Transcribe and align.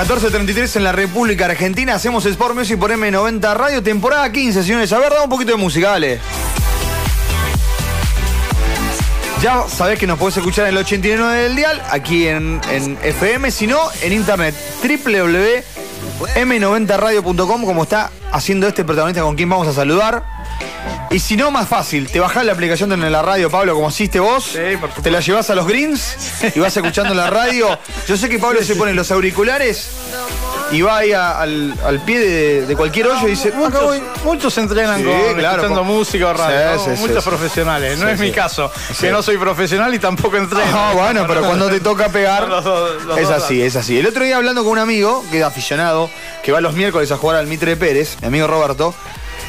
14.33 0.00 0.76
en 0.76 0.84
la 0.84 0.92
República 0.92 1.44
Argentina. 1.44 1.94
Hacemos 1.94 2.24
Sport 2.24 2.54
Music 2.54 2.78
por 2.78 2.90
M90 2.90 3.54
Radio, 3.54 3.82
temporada 3.82 4.32
15, 4.32 4.62
señores. 4.62 4.90
A 4.94 4.98
ver, 4.98 5.10
da 5.10 5.22
un 5.22 5.28
poquito 5.28 5.50
de 5.50 5.58
música, 5.58 5.90
dale. 5.90 6.18
Ya 9.42 9.64
sabés 9.68 9.98
que 9.98 10.06
nos 10.06 10.18
podés 10.18 10.38
escuchar 10.38 10.68
en 10.68 10.70
el 10.70 10.78
89 10.78 11.42
del 11.42 11.54
Dial, 11.54 11.82
aquí 11.90 12.26
en, 12.26 12.62
en 12.70 12.96
FM, 13.02 13.50
si 13.50 13.66
no, 13.66 13.78
en 14.00 14.14
internet 14.14 14.54
www.m90radio.com, 14.82 17.66
como 17.66 17.82
está 17.82 18.10
haciendo 18.32 18.68
este 18.68 18.84
protagonista 18.84 19.20
con 19.20 19.36
quien 19.36 19.50
vamos 19.50 19.68
a 19.68 19.74
saludar. 19.74 20.39
Y 21.10 21.18
si 21.18 21.36
no, 21.36 21.50
más 21.50 21.66
fácil, 21.68 22.08
te 22.08 22.20
bajás 22.20 22.44
la 22.44 22.52
aplicación 22.52 22.88
de 22.90 22.96
la 23.10 23.20
radio, 23.20 23.50
Pablo, 23.50 23.74
como 23.74 23.88
hiciste 23.88 24.20
vos. 24.20 24.44
Sí, 24.44 24.58
por 24.58 24.90
supuesto. 24.90 25.02
te 25.02 25.10
la 25.10 25.18
llevas 25.18 25.50
a 25.50 25.56
los 25.56 25.66
greens 25.66 26.16
y 26.54 26.60
vas 26.60 26.76
escuchando 26.76 27.14
la 27.14 27.28
radio. 27.28 27.76
Yo 28.06 28.16
sé 28.16 28.28
que 28.28 28.38
Pablo 28.38 28.62
se 28.62 28.76
pone 28.76 28.94
los 28.94 29.10
auriculares 29.10 29.90
y 30.70 30.82
va 30.82 30.98
ahí 30.98 31.12
a- 31.12 31.40
al, 31.40 31.74
al 31.84 31.98
pie 32.04 32.20
de, 32.20 32.66
de 32.66 32.76
cualquier 32.76 33.08
hoyo 33.08 33.26
y 33.26 33.30
dice, 33.30 33.48
"Acá 33.48 33.58
Muchos, 33.58 33.82
voy". 33.82 34.02
muchos 34.22 34.56
entrenan 34.58 34.98
Sí, 35.00 35.04
con 35.04 35.14
claro, 35.34 35.56
escuchando 35.56 35.80
con- 35.80 35.88
música 35.96 36.28
o 36.28 36.32
radio. 36.32 36.78
Sí, 36.78 36.90
¿no? 36.90 36.96
sí, 36.96 37.00
Muchos 37.02 37.16
sí, 37.16 37.22
sí. 37.22 37.28
profesionales. 37.28 37.98
No 37.98 38.06
Sí, 38.06 38.12
es 38.12 38.20
mi 38.20 38.30
caso, 38.30 38.70
Sí. 38.92 38.94
que 39.00 39.10
no 39.10 39.20
soy 39.20 39.36
profesional 39.36 39.92
y 39.92 39.98
tampoco 39.98 40.36
entreno. 40.36 40.64
Ah, 40.72 40.92
bueno, 40.94 41.24
pero 41.26 41.40
cuando 41.42 41.68
te 41.68 41.80
toca 41.80 42.08
pegar, 42.10 42.46
Los 42.46 42.62
dos- 42.62 43.02
los 43.04 43.18
es 43.18 43.28
dos 43.28 43.42
así, 43.42 43.60
es 43.60 43.74
así. 43.74 43.98
El 43.98 44.06
otro 44.06 44.22
día 44.24 44.36
hablando 44.36 44.62
con 44.62 44.74
un 44.74 44.78
amigo, 44.78 45.24
que 45.32 45.38
es 45.40 45.44
aficionado, 45.44 46.08
que 46.44 46.52
va 46.52 46.60
los 46.60 46.74
miércoles 46.74 47.10
a 47.10 47.16
jugar 47.16 47.36
al 47.38 47.48
Mitre 47.48 47.76
Pérez, 47.76 48.16
mi 48.20 48.28
amigo 48.28 48.46
Roberto, 48.46 48.94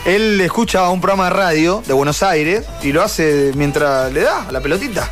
él 0.05 0.39
escucha 0.41 0.89
un 0.89 0.99
programa 1.01 1.25
de 1.25 1.29
radio 1.31 1.83
de 1.85 1.93
Buenos 1.93 2.23
Aires 2.23 2.65
y 2.81 2.91
lo 2.91 3.03
hace 3.03 3.51
mientras 3.55 4.11
le 4.11 4.21
da 4.21 4.47
a 4.47 4.51
la 4.51 4.59
pelotita. 4.61 5.09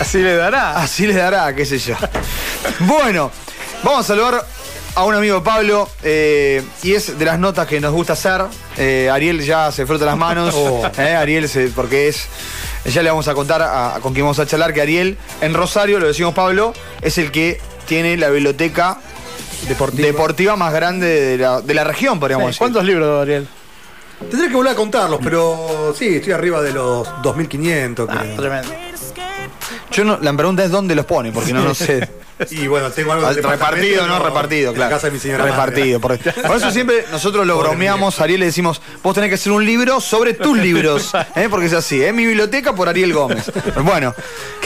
Así 0.00 0.18
le 0.18 0.36
dará. 0.36 0.76
Así 0.76 1.06
le 1.06 1.14
dará, 1.14 1.54
qué 1.54 1.64
sé 1.64 1.78
yo. 1.78 1.94
Bueno, 2.80 3.30
vamos 3.82 4.00
a 4.00 4.02
saludar 4.08 4.44
a 4.94 5.04
un 5.04 5.14
amigo 5.14 5.42
Pablo 5.44 5.88
eh, 6.02 6.62
y 6.82 6.94
es 6.94 7.18
de 7.18 7.24
las 7.24 7.38
notas 7.38 7.66
que 7.66 7.78
nos 7.80 7.92
gusta 7.92 8.14
hacer. 8.14 8.42
Eh, 8.78 9.10
Ariel 9.12 9.42
ya 9.44 9.70
se 9.70 9.86
frota 9.86 10.04
las 10.06 10.16
manos. 10.16 10.54
eh, 10.98 11.14
Ariel, 11.14 11.48
se- 11.48 11.68
porque 11.68 12.08
es. 12.08 12.26
Ya 12.86 13.02
le 13.02 13.10
vamos 13.10 13.28
a 13.28 13.34
contar 13.34 13.62
a- 13.62 13.98
con 14.00 14.12
quién 14.14 14.24
vamos 14.24 14.38
a 14.38 14.46
charlar 14.46 14.72
que 14.74 14.80
Ariel 14.82 15.16
en 15.40 15.54
Rosario, 15.54 15.98
lo 16.00 16.06
decimos 16.06 16.34
Pablo, 16.34 16.72
es 17.02 17.18
el 17.18 17.30
que 17.30 17.60
tiene 17.86 18.16
la 18.16 18.28
biblioteca 18.30 18.98
Deportiva 19.66 20.56
más 20.56 20.72
grande 20.72 21.06
de 21.06 21.38
la, 21.38 21.60
de 21.60 21.74
la 21.74 21.84
región, 21.84 22.18
podríamos 22.20 22.46
decir. 22.46 22.58
¿Cuántos 22.58 22.84
libros, 22.84 23.22
Ariel? 23.22 23.48
Tendré 24.30 24.48
que 24.48 24.54
volver 24.54 24.72
a 24.72 24.76
contarlos, 24.76 25.20
pero 25.22 25.94
sí, 25.96 26.16
estoy 26.16 26.32
arriba 26.32 26.62
de 26.62 26.72
los 26.72 27.08
2500. 27.22 28.08
Ah, 28.10 28.24
tremendo. 28.36 28.72
Yo 29.90 30.04
no, 30.04 30.18
la 30.20 30.32
pregunta 30.32 30.64
es 30.64 30.70
dónde 30.70 30.94
los 30.94 31.04
pone, 31.04 31.32
porque 31.32 31.52
no 31.52 31.62
lo 31.62 31.74
sé. 31.74 32.08
Y 32.50 32.66
bueno, 32.66 32.90
tengo 32.90 33.12
algo 33.12 33.26
Al- 33.26 33.34
del 33.34 33.44
repartido, 33.44 34.06
no 34.06 34.18
repartido, 34.18 34.70
en 34.70 34.76
claro. 34.76 34.90
Casa 34.90 35.06
de 35.06 35.12
mi 35.12 35.18
señora 35.18 35.44
Repartido. 35.44 36.00
Por, 36.00 36.18
por 36.46 36.56
eso 36.56 36.70
siempre 36.70 37.04
nosotros 37.12 37.46
lo 37.46 37.54
Pobre 37.54 37.68
bromeamos, 37.68 38.20
a 38.20 38.24
Ariel 38.24 38.40
le 38.40 38.46
decimos, 38.46 38.80
vos 39.02 39.14
tenés 39.14 39.28
que 39.28 39.34
hacer 39.36 39.52
un 39.52 39.64
libro 39.64 40.00
sobre 40.00 40.34
tus 40.34 40.58
libros. 40.58 41.12
¿eh? 41.36 41.48
Porque 41.50 41.66
es 41.66 41.72
así, 41.72 42.02
es 42.02 42.12
mi 42.12 42.26
biblioteca 42.26 42.74
por 42.74 42.88
Ariel 42.88 43.12
Gómez. 43.12 43.50
Bueno, 43.82 44.14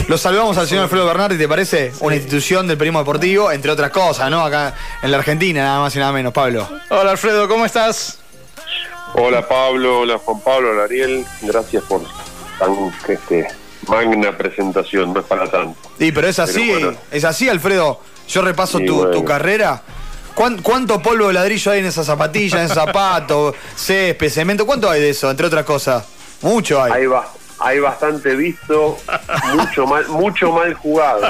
lo 0.07 0.17
saludamos 0.17 0.57
al 0.57 0.67
señor 0.67 0.83
Alfredo 0.85 1.05
Bernardi, 1.05 1.37
¿te 1.37 1.47
parece? 1.47 1.93
Una 1.99 2.15
institución 2.15 2.67
del 2.67 2.77
periodismo 2.77 2.99
deportivo, 2.99 3.51
entre 3.51 3.71
otras 3.71 3.91
cosas, 3.91 4.29
¿no? 4.31 4.43
Acá 4.43 4.73
en 5.01 5.11
la 5.11 5.17
Argentina, 5.17 5.61
nada 5.63 5.79
más 5.81 5.95
y 5.95 5.99
nada 5.99 6.11
menos, 6.11 6.33
Pablo. 6.33 6.67
Hola, 6.89 7.11
Alfredo, 7.11 7.47
¿cómo 7.47 7.65
estás? 7.65 8.19
Hola 9.13 9.47
Pablo, 9.47 10.01
hola 10.01 10.19
Juan 10.19 10.39
Pablo, 10.41 10.69
hola 10.69 10.83
Ariel, 10.83 11.25
gracias 11.41 11.83
por 11.85 12.01
tan 12.59 12.71
este, 13.07 13.47
magna 13.87 14.37
presentación, 14.37 15.13
no 15.13 15.19
es 15.21 15.25
para 15.25 15.49
tanto. 15.49 15.77
Sí, 15.97 16.11
pero 16.11 16.27
es 16.27 16.39
así, 16.39 16.59
Pero 16.67 16.87
bueno. 16.87 16.97
es 17.11 17.23
así, 17.23 17.49
Alfredo. 17.49 17.99
Yo 18.27 18.41
repaso 18.41 18.77
Sí, 18.77 18.85
tu, 18.85 18.95
bueno. 18.97 19.11
tu 19.11 19.25
carrera. 19.25 19.81
¿Cuán- 20.35 20.61
¿Cuánto 20.61 21.01
polvo 21.01 21.27
de 21.27 21.33
ladrillo 21.33 21.71
hay 21.71 21.79
en 21.79 21.85
esas 21.87 22.05
zapatillas, 22.05 22.61
en 22.61 22.69
zapatos, 22.69 23.55
césped, 23.75 24.29
cemento? 24.29 24.65
¿Cuánto 24.65 24.89
hay 24.89 25.01
de 25.01 25.09
eso, 25.09 25.29
entre 25.29 25.47
otras 25.47 25.65
cosas? 25.65 26.05
Mucho 26.41 26.81
hay. 26.81 26.91
Hay, 26.93 27.05
ba- 27.07 27.27
hay 27.59 27.79
bastante 27.79 28.35
visto, 28.35 28.97
mucho 29.55 29.85
mal, 29.85 30.07
mucho 30.07 30.51
mal 30.51 30.73
jugado. 30.73 31.29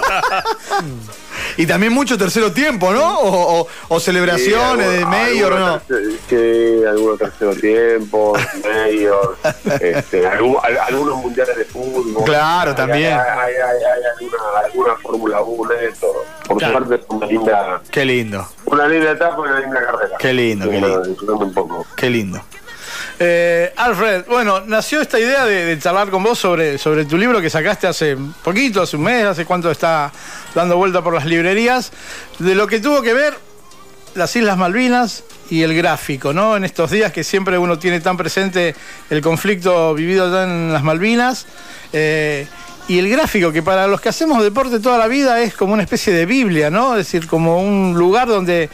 Y 1.57 1.65
también 1.65 1.91
mucho 1.93 2.17
tercero 2.17 2.51
tiempo, 2.51 2.91
¿no? 2.93 3.19
O, 3.19 3.59
o- 3.61 3.67
o 3.89 3.99
celebraciones 3.99 4.87
Sí, 4.89 4.97
de 4.97 5.05
mayor, 5.05 5.55
¿no? 5.59 5.81
Sí, 6.29 6.83
algunos 6.87 7.17
tercero 7.19 7.55
tiempo, 7.55 8.33
mayor, 8.63 9.37
este, 9.81 10.27
algunos 10.27 11.17
mundiales 11.17 11.57
de 11.57 11.65
fútbol. 11.65 12.23
Claro, 12.25 12.71
Hay- 12.71 12.77
también. 12.77 13.13
Hay, 13.13 13.19
hay- 13.19 13.53
hay- 13.55 13.83
hay 13.83 14.03
alguna, 14.17 14.59
alguna 14.65 14.95
Fórmula 14.97 15.41
1 15.41 15.73
de 15.73 15.91
todo. 15.93 16.23
Por 16.47 16.57
Claro. 16.57 16.77
suerte 16.85 16.95
es 16.95 17.01
una 17.09 17.25
linda, 17.25 17.81
Qué 17.91 18.05
lindo, 18.05 18.47
una 18.65 18.87
linda 18.87 19.11
etapa 19.11 19.35
y 19.37 19.41
una 19.49 19.59
linda 19.59 19.85
carrera. 19.85 20.17
Qué 20.19 20.33
lindo, 20.33 20.65
qué 20.69 20.71
lindo. 20.81 21.01
disfrutando 21.03 21.45
un 21.45 21.53
poco. 21.53 21.85
qué 21.95 22.09
lindo. 22.09 22.41
Eh, 23.21 23.73
Alfred, 23.75 24.25
bueno, 24.27 24.61
nació 24.61 25.01
esta 25.01 25.19
idea 25.19 25.45
de, 25.45 25.77
charlar 25.77 26.09
con 26.09 26.23
vos 26.23 26.39
sobre, 26.39 26.77
sobre 26.77 27.03
tu 27.03 27.17
libro 27.17 27.41
que 27.41 27.49
sacaste 27.49 27.85
hace 27.85 28.17
poquito, 28.43 28.81
hace 28.81 28.95
un 28.95 29.03
mes, 29.03 29.25
hace 29.25 29.45
cuánto 29.45 29.69
está 29.69 30.11
dando 30.55 30.77
vuelta 30.77 31.03
por 31.03 31.13
las 31.13 31.25
librerías, 31.25 31.91
de 32.39 32.55
lo 32.55 32.65
que 32.67 32.79
tuvo 32.79 33.01
que 33.01 33.13
ver 33.13 33.37
las 34.15 34.33
Islas 34.35 34.57
Malvinas 34.57 35.25
y 35.49 35.63
el 35.63 35.75
gráfico, 35.75 36.31
¿no? 36.31 36.55
En 36.55 36.63
estos 36.63 36.91
días 36.91 37.11
que 37.11 37.25
siempre 37.25 37.57
uno 37.57 37.77
tiene 37.77 37.99
tan 37.99 38.15
presente 38.15 38.73
el 39.09 39.21
conflicto 39.21 39.93
vivido 39.93 40.25
allá 40.25 40.43
en 40.45 40.71
las 40.71 40.83
Malvinas. 40.83 41.45
eh, 41.91 42.47
y 42.89 42.97
el 42.97 43.07
gráfico, 43.07 43.51
que 43.51 43.61
para 43.61 43.85
los 43.85 44.01
que 44.01 44.09
hacemos 44.09 44.41
deporte 44.41 44.79
toda 44.79 44.97
la 44.97 45.07
vida 45.07 45.39
es 45.41 45.53
como 45.53 45.73
una 45.73 45.83
especie 45.83 46.11
de 46.11 46.25
Biblia, 46.25 46.71
¿no? 46.71 46.97
Es 46.97 47.05
decir, 47.05 47.27
como 47.27 47.61
un 47.61 47.93
lugar 47.95 48.27
donde 48.27 48.67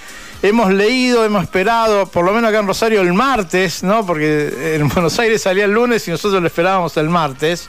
hemos 0.47 0.72
leído, 0.72 1.25
hemos 1.25 1.44
esperado, 1.44 2.06
por 2.06 2.23
lo 2.23 2.31
menos 2.31 2.50
acá 2.50 2.59
en 2.59 2.67
Rosario 2.67 3.01
el 3.01 3.13
martes, 3.13 3.83
¿no? 3.83 4.06
Porque 4.06 4.75
en 4.75 4.88
Buenos 4.89 5.17
Aires 5.19 5.41
salía 5.41 5.66
el 5.66 5.72
lunes 5.72 6.07
y 6.07 6.11
nosotros 6.11 6.41
lo 6.41 6.47
esperábamos 6.47 6.95
el 6.97 7.09
martes. 7.09 7.67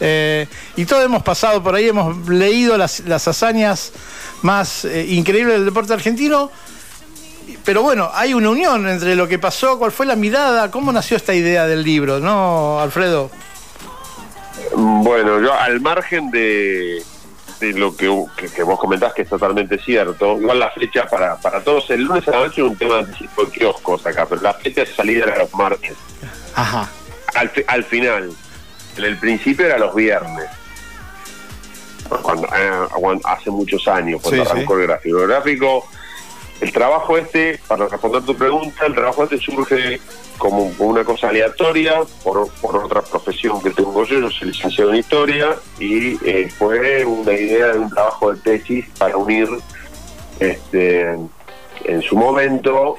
Eh, 0.00 0.46
y 0.76 0.84
todos 0.84 1.04
hemos 1.04 1.22
pasado 1.22 1.62
por 1.62 1.74
ahí, 1.74 1.88
hemos 1.88 2.28
leído 2.28 2.76
las, 2.76 3.00
las 3.00 3.26
hazañas 3.28 3.92
más 4.42 4.84
eh, 4.84 5.06
increíbles 5.08 5.54
del 5.54 5.64
deporte 5.64 5.92
argentino. 5.92 6.50
Pero 7.64 7.82
bueno, 7.82 8.10
hay 8.12 8.34
una 8.34 8.50
unión 8.50 8.86
entre 8.86 9.14
lo 9.14 9.26
que 9.26 9.38
pasó, 9.38 9.78
cuál 9.78 9.92
fue 9.92 10.04
la 10.04 10.16
mirada, 10.16 10.70
cómo 10.70 10.92
nació 10.92 11.16
esta 11.16 11.34
idea 11.34 11.66
del 11.66 11.82
libro, 11.82 12.20
¿no, 12.20 12.78
Alfredo? 12.80 13.30
Bueno, 14.76 15.40
yo 15.40 15.54
al 15.54 15.80
margen 15.80 16.30
de, 16.30 17.02
de 17.60 17.72
lo 17.72 17.96
que, 17.96 18.24
que, 18.36 18.48
que 18.48 18.62
vos 18.62 18.78
comentás 18.78 19.12
que 19.14 19.22
es 19.22 19.28
totalmente 19.28 19.78
cierto, 19.78 20.38
igual 20.38 20.58
la 20.60 20.70
fecha 20.70 21.06
para, 21.06 21.36
para 21.36 21.62
todos, 21.62 21.90
el 21.90 22.02
lunes 22.02 22.26
a 22.28 22.32
la 22.32 22.38
noche 22.38 22.62
es 22.62 22.68
un 22.68 22.76
tema 22.76 22.94
de 22.94 23.00
anticipo 23.00 23.44
de 23.44 23.50
kioscos 23.50 24.06
acá, 24.06 24.26
pero 24.28 24.40
la 24.42 24.54
fecha 24.54 24.82
de 24.82 24.86
salida 24.86 25.24
era 25.24 25.38
los 25.38 25.52
martes. 25.54 25.96
Ajá. 26.54 26.88
Al, 27.34 27.50
al 27.66 27.84
final, 27.84 28.32
en 28.96 29.04
el 29.04 29.18
principio 29.18 29.66
era 29.66 29.78
los 29.78 29.94
viernes. 29.94 30.46
Cuando, 32.22 32.46
eh, 32.48 32.88
hace 33.24 33.50
muchos 33.50 33.86
años, 33.86 34.20
cuando 34.22 34.44
Sí, 34.44 34.50
arrancó 34.50 34.78
el 34.78 34.86
gráfico. 34.86 35.20
El 35.20 35.28
gráfico, 35.28 35.88
el 36.60 36.72
trabajo 36.72 37.16
este, 37.16 37.60
para 37.68 37.86
responder 37.86 38.22
tu 38.22 38.34
pregunta, 38.34 38.86
el 38.86 38.94
trabajo 38.94 39.24
este 39.24 39.38
surge 39.38 40.00
como 40.38 40.72
una 40.78 41.04
cosa 41.04 41.28
aleatoria 41.28 42.00
por, 42.22 42.48
otra 42.62 43.02
profesión 43.02 43.62
que 43.62 43.70
tengo 43.70 44.04
yo, 44.04 44.20
yo 44.20 44.30
soy 44.30 44.48
licenciado 44.48 44.90
en 44.90 44.96
historia 44.96 45.56
y 45.78 46.18
eh, 46.28 46.48
fue 46.56 47.04
una 47.04 47.32
idea 47.32 47.68
de 47.72 47.78
un 47.78 47.90
trabajo 47.90 48.32
de 48.32 48.40
tesis 48.40 48.86
para 48.98 49.16
unir 49.16 49.48
este, 50.40 51.16
en 51.84 52.02
su 52.02 52.16
momento 52.16 52.96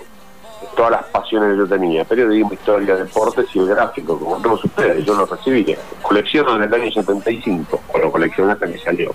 todas 0.76 0.92
las 0.92 1.06
pasiones 1.06 1.52
que 1.52 1.58
yo 1.58 1.68
tenía, 1.68 2.06
periodismo, 2.06 2.54
historia, 2.54 2.96
deportes 2.96 3.46
y 3.54 3.60
el 3.60 3.68
gráfico, 3.68 4.18
como 4.18 4.38
todos 4.38 4.64
ustedes, 4.64 5.06
yo 5.06 5.14
lo 5.16 5.26
recibí, 5.26 5.76
colecciono 6.02 6.56
en 6.56 6.64
el 6.64 6.74
año 6.74 6.92
75, 6.92 7.82
o 7.94 7.98
lo 7.98 8.12
coleccioné 8.12 8.54
hasta 8.54 8.68
que 8.68 8.78
salió. 8.80 9.12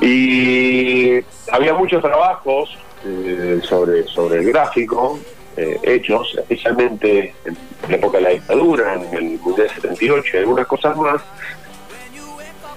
Y 0.00 1.20
había 1.52 1.74
muchos 1.74 2.02
trabajos 2.02 2.76
eh, 3.04 3.60
sobre, 3.62 4.04
sobre 4.04 4.40
el 4.40 4.46
gráfico, 4.46 5.18
eh, 5.56 5.78
hechos, 5.82 6.36
especialmente 6.38 7.34
en 7.44 7.56
la 7.88 7.96
época 7.96 8.18
de 8.18 8.24
la 8.24 8.30
dictadura, 8.30 8.94
en 8.94 9.14
el 9.14 9.38
Mundial 9.40 9.68
78 9.70 10.36
y 10.36 10.38
algunas 10.38 10.66
cosas 10.66 10.96
más, 10.96 11.22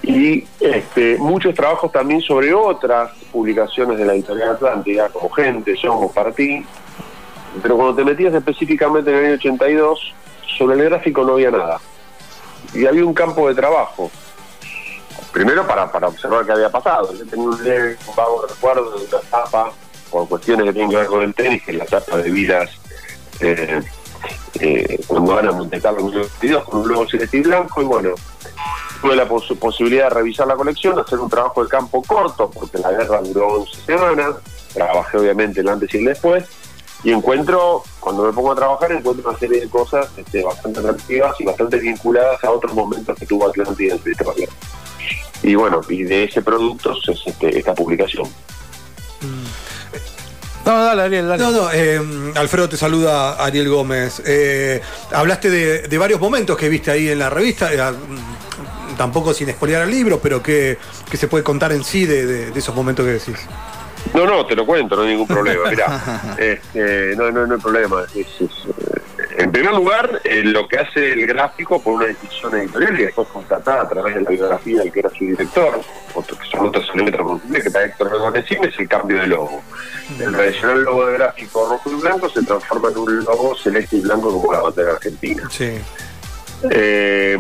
y 0.04 0.46
este, 0.60 1.18
muchos 1.18 1.56
trabajos 1.56 1.92
también 1.92 2.22
sobre 2.22 2.54
otras 2.54 3.12
publicaciones 3.32 3.98
de 3.98 4.06
la 4.06 4.14
editorial 4.14 4.50
Atlántica, 4.50 5.10
como 5.10 5.30
Gente, 5.30 5.78
Somos, 5.78 6.12
Partí, 6.12 6.66
pero 7.62 7.78
cuando 7.78 7.96
te 7.96 8.04
metías 8.04 8.34
específicamente 8.34 9.12
en 9.12 9.18
el 9.18 9.26
año 9.26 9.34
82, 9.36 10.14
sobre 10.58 10.76
el 10.76 10.90
gráfico 10.90 11.24
no 11.24 11.34
había 11.34 11.52
nada. 11.52 11.80
Y 12.74 12.86
había 12.86 13.06
un 13.06 13.14
campo 13.14 13.48
de 13.48 13.56
trabajo. 13.56 14.12
Primero 15.32 15.66
para, 15.66 15.90
para 15.90 16.10
observar 16.10 16.46
qué 16.46 16.52
había 16.52 16.70
pasado. 16.70 17.14
Yo 17.14 17.26
tenía 17.26 17.46
un 17.46 17.64
leve, 17.64 17.98
un 18.08 18.16
vago 18.16 18.46
recuerdo 18.48 18.92
de 18.92 19.06
una 19.06 19.18
etapa, 19.18 19.72
por 20.14 20.30
cuestiones 20.30 20.68
que 20.68 20.74
tienen 20.74 20.92
que 20.92 20.98
ver 20.98 21.08
con 21.08 21.24
el 21.24 21.34
tenis, 21.34 21.64
que 21.64 21.72
es 21.72 21.78
la 21.78 21.84
etapa 21.86 22.18
de 22.18 22.30
vidas 22.30 22.70
eh, 23.40 23.82
eh, 24.60 25.00
cuando 25.08 25.34
van 25.34 25.48
a 25.48 25.52
Monte 25.52 25.82
Carlo 25.82 26.00
en 26.02 26.06
1922 26.06 26.64
con 26.66 26.80
un 26.82 26.88
logo 26.88 27.10
celeste 27.10 27.38
y 27.38 27.42
blanco. 27.42 27.82
Y 27.82 27.86
bueno, 27.86 28.10
tuve 29.02 29.16
la 29.16 29.28
pos- 29.28 29.52
posibilidad 29.60 30.06
de 30.06 30.10
revisar 30.12 30.46
la 30.48 30.56
colección, 30.56 30.98
hacer 31.00 31.20
un 31.20 31.30
trabajo 31.30 31.64
de 31.64 31.70
campo 31.70 32.02
corto, 32.04 32.50
porque 32.52 32.78
la 32.78 32.92
guerra 32.92 33.22
duró 33.22 33.48
11 33.64 33.82
semanas, 33.86 34.36
trabajé 34.74 35.18
obviamente 35.18 35.62
el 35.62 35.68
antes 35.70 35.92
y 35.94 35.98
el 35.98 36.06
después, 36.06 36.46
y 37.04 37.12
encuentro, 37.12 37.84
cuando 38.00 38.24
me 38.24 38.32
pongo 38.32 38.52
a 38.52 38.56
trabajar, 38.56 38.92
encuentro 38.92 39.28
una 39.30 39.38
serie 39.40 39.62
de 39.62 39.70
cosas 39.70 40.08
este, 40.16 40.44
bastante 40.44 40.80
atractivas 40.80 41.36
y 41.42 41.44
bastante 41.44 41.78
vinculadas 41.80 42.42
a 42.44 42.52
otros 42.52 42.74
momentos 42.74 43.18
que 43.18 43.26
tuvo 43.26 43.48
Atlántida 43.50 43.96
en 43.96 44.02
su 44.04 44.10
historia. 44.12 44.48
Y 45.42 45.56
bueno, 45.56 45.82
y 45.90 46.04
de 46.04 46.24
ese 46.26 46.42
producto 46.42 46.94
es 47.12 47.20
este, 47.26 47.58
esta 47.60 47.74
publicación. 47.74 48.26
No, 50.66 50.84
dale, 50.86 51.02
Ariel, 51.04 51.28
dale. 51.28 51.44
No, 51.44 51.52
no, 51.52 51.70
eh, 51.74 52.00
Alfredo 52.36 52.70
te 52.70 52.78
saluda 52.78 53.34
Ariel 53.44 53.68
Gómez. 53.70 54.22
Eh, 54.26 54.82
hablaste 55.12 55.50
de, 55.50 55.88
de 55.88 55.98
varios 55.98 56.20
momentos 56.22 56.58
que 56.58 56.70
viste 56.70 56.90
ahí 56.92 57.10
en 57.10 57.20
la 57.20 57.30
revista, 57.30 57.74
eh, 57.74 57.92
mm, 57.92 58.96
tampoco 58.96 59.34
sin 59.34 59.50
expoliar 59.50 59.82
el 59.84 59.92
libro, 59.92 60.20
pero 60.22 60.42
que, 60.42 60.78
que 61.10 61.18
se 61.18 61.28
puede 61.28 61.44
contar 61.44 61.74
en 61.74 61.84
sí 61.84 62.06
de, 62.06 62.26
de- 62.26 62.52
de 62.52 62.60
esos 62.60 62.74
momentos 62.74 63.06
que 63.06 63.12
decís. 63.14 63.36
No, 64.14 64.26
no, 64.26 64.46
te 64.46 64.56
lo 64.56 64.66
cuento, 64.66 64.96
no 64.96 65.02
hay 65.02 65.10
ningún 65.10 65.28
problema. 65.28 65.70
Mirá, 65.70 66.36
este, 66.38 67.16
no, 67.18 67.30
no, 67.32 67.46
no 67.46 67.56
hay 67.56 67.62
problema. 67.62 68.04
Es- 68.16 68.28
es, 68.40 68.42
eh, 68.42 69.02
primer 69.54 69.74
lugar, 69.76 70.20
eh, 70.24 70.42
lo 70.44 70.68
que 70.68 70.80
hace 70.80 71.14
el 71.14 71.28
gráfico 71.28 71.80
por 71.80 71.94
una 71.94 72.08
decisión 72.08 72.56
editorial 72.56 73.00
y 73.00 73.04
después 73.04 73.28
constatada 73.28 73.84
a 73.84 73.88
través 73.88 74.16
de 74.16 74.22
la 74.22 74.30
biografía 74.32 74.80
del 74.80 74.92
que 74.92 75.00
era 75.00 75.10
su 75.12 75.26
director, 75.26 75.80
otro, 76.16 76.38
que 76.40 76.50
son 76.50 76.68
otros 76.68 76.90
elementos 76.96 77.40
que 77.52 77.60
está 77.60 77.86
Héctor 77.86 78.12
Regonecín, 78.12 78.64
es 78.66 78.80
el 78.80 78.88
cambio 78.88 79.22
de 79.22 79.28
logo. 79.28 79.62
El 80.20 80.32
tradicional 80.32 80.84
logo 80.84 81.06
de 81.06 81.14
gráfico 81.14 81.70
rojo 81.70 81.92
y 81.92 82.02
blanco 82.02 82.30
se 82.30 82.42
transforma 82.42 82.90
en 82.90 82.98
un 82.98 83.24
logo 83.24 83.56
celeste 83.56 83.98
y 83.98 84.02
blanco 84.02 84.32
como 84.32 84.52
la 84.52 84.62
bandera 84.62 84.94
argentina. 84.94 85.48
Sí. 85.52 85.72
Eh, 86.72 87.38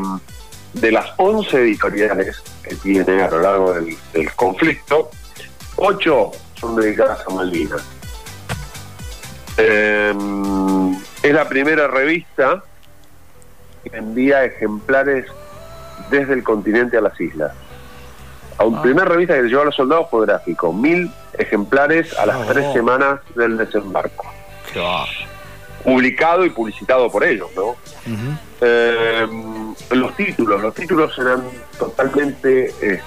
de 0.73 0.91
las 0.91 1.07
11 1.17 1.57
editoriales 1.61 2.43
que 2.61 2.75
tiene 2.75 3.23
a 3.23 3.29
lo 3.31 3.41
largo 3.41 3.73
del, 3.73 3.97
del 4.13 4.31
conflicto, 4.35 5.09
8 5.77 6.31
son 6.59 6.75
dedicadas 6.75 7.23
a 7.27 7.33
Malvinas. 7.33 7.81
Eh, 9.57 10.13
es 11.23 11.33
la 11.33 11.47
primera 11.49 11.87
revista 11.87 12.63
que 13.83 13.97
envía 13.97 14.43
ejemplares 14.45 15.25
desde 16.09 16.33
el 16.33 16.43
continente 16.43 16.97
a 16.97 17.01
las 17.01 17.19
islas. 17.19 17.51
La 18.59 18.65
Ah. 18.77 18.81
primera 18.81 19.05
revista 19.07 19.33
que 19.35 19.41
le 19.43 19.49
llevó 19.49 19.63
a 19.63 19.65
los 19.65 19.75
soldados 19.75 20.07
fue 20.11 20.25
gráfico, 20.25 20.71
mil 20.71 21.11
ejemplares 21.37 22.17
a 22.17 22.25
las 22.25 22.37
Oh. 22.37 22.45
tres 22.47 22.71
semanas 22.73 23.19
del 23.35 23.57
desembarco. 23.57 24.31
Qué. 24.71 24.81
Publicado 25.83 26.45
y 26.45 26.49
publicitado 26.49 27.11
por 27.11 27.23
ellos, 27.25 27.49
¿no? 27.55 27.75
Eh, 28.61 29.27
los 29.91 30.15
títulos, 30.15 30.61
los 30.61 30.73
títulos 30.73 31.17
eran 31.19 31.43
totalmente, 31.77 32.73
eh, 32.81 33.01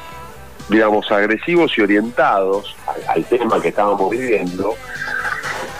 digamos, 0.68 1.10
agresivos 1.10 1.72
y 1.78 1.80
orientados 1.82 2.76
al, 2.86 3.08
al 3.16 3.24
tema 3.24 3.62
que 3.62 3.68
estábamos 3.68 4.10
viviendo. 4.10 4.74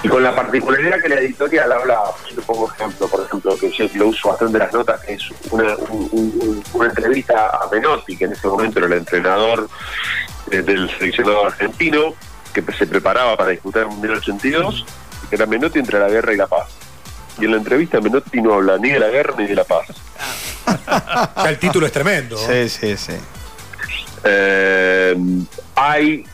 Y 0.02 0.08
con 0.08 0.22
la 0.22 0.34
particularidad 0.36 1.00
que 1.00 1.08
la 1.08 1.16
editorial 1.20 1.72
hablaba, 1.72 2.12
yo 2.28 2.36
te 2.36 2.42
pongo 2.42 2.70
ejemplo, 2.70 3.08
por 3.08 3.24
ejemplo, 3.24 3.56
que 3.58 3.70
yo 3.72 3.86
lo 3.94 4.08
uso 4.08 4.28
bastante 4.28 4.54
en 4.54 4.58
las 4.60 4.72
notas, 4.72 5.00
que 5.00 5.14
es 5.14 5.22
una, 5.50 5.74
un- 5.88 6.08
un- 6.12 6.64
una 6.74 6.88
entrevista 6.88 7.48
a 7.48 7.68
Menotti, 7.72 8.16
que 8.16 8.26
en 8.26 8.32
ese 8.32 8.46
momento 8.46 8.78
era 8.78 8.86
el 8.88 8.92
entrenador 8.94 9.68
eh, 10.50 10.62
del 10.62 10.88
seleccionado 10.98 11.46
argentino, 11.46 12.14
que 12.52 12.62
se 12.78 12.86
preparaba 12.86 13.36
para 13.36 13.50
disputar 13.50 13.82
el 13.82 13.88
Mundial 13.88 14.14
82, 14.18 14.84
y 15.24 15.26
que 15.28 15.36
era 15.36 15.46
Menotti 15.46 15.78
entre 15.78 15.98
la 15.98 16.08
guerra 16.08 16.32
y 16.32 16.36
la 16.36 16.46
paz. 16.46 16.68
Y 17.38 17.44
en 17.46 17.50
la 17.52 17.56
entrevista 17.56 18.00
Menotti 18.00 18.40
no 18.40 18.54
habla 18.54 18.78
ni 18.78 18.90
de 18.90 19.00
la 19.00 19.08
guerra 19.08 19.34
ni 19.38 19.46
de 19.46 19.54
la 19.56 19.64
paz. 19.64 19.86
El 21.46 21.58
título 21.58 21.86
es 21.86 21.92
tremendo. 21.92 22.36
Sí, 22.38 22.68
sí, 22.68 22.96
sí. 22.96 23.12
Eh, 24.24 25.16
hay 25.74 26.24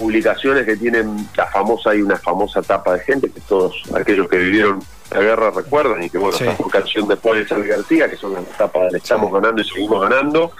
publicaciones 0.00 0.64
que 0.64 0.76
tienen 0.76 1.28
la 1.36 1.46
famosa, 1.46 1.90
hay 1.90 2.00
una 2.00 2.16
famosa 2.16 2.62
tapa 2.62 2.94
de 2.94 3.00
gente 3.00 3.30
que 3.30 3.40
todos 3.42 3.82
aquellos 3.94 4.28
que 4.28 4.38
vivieron 4.38 4.80
la 5.10 5.20
guerra 5.20 5.50
recuerdan 5.50 6.02
y 6.02 6.08
que 6.08 6.16
bueno, 6.18 6.36
Sí. 6.36 6.46
fue 6.56 6.70
canción 6.70 7.06
después 7.06 7.38
de 7.38 7.46
Charlie 7.46 7.68
García, 7.68 8.08
que 8.08 8.16
son 8.16 8.32
las 8.34 8.44
tapas 8.56 8.90
de 8.92 8.98
estamos 8.98 9.30
ganando 9.32 9.60
y 9.60 9.64
seguimos 9.64 10.00
ganando. 10.08 10.52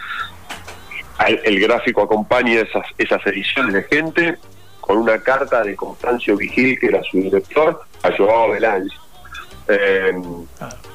El, 1.27 1.41
el 1.45 1.61
gráfico 1.61 2.03
acompaña 2.03 2.61
esas, 2.61 2.85
esas 2.99 3.25
ediciones 3.27 3.73
de 3.75 3.83
gente 3.85 4.39
con 4.81 4.99
una 4.99 5.19
carta 5.23 5.63
de 5.63 5.75
Constancio 5.75 6.37
Vigil, 6.37 6.79
que 6.79 6.87
era 6.87 7.01
su 7.11 7.19
director, 7.19 7.81
a 8.03 8.11
Joao 8.17 8.51
Belange. 8.51 8.95
Eh, 9.69 10.13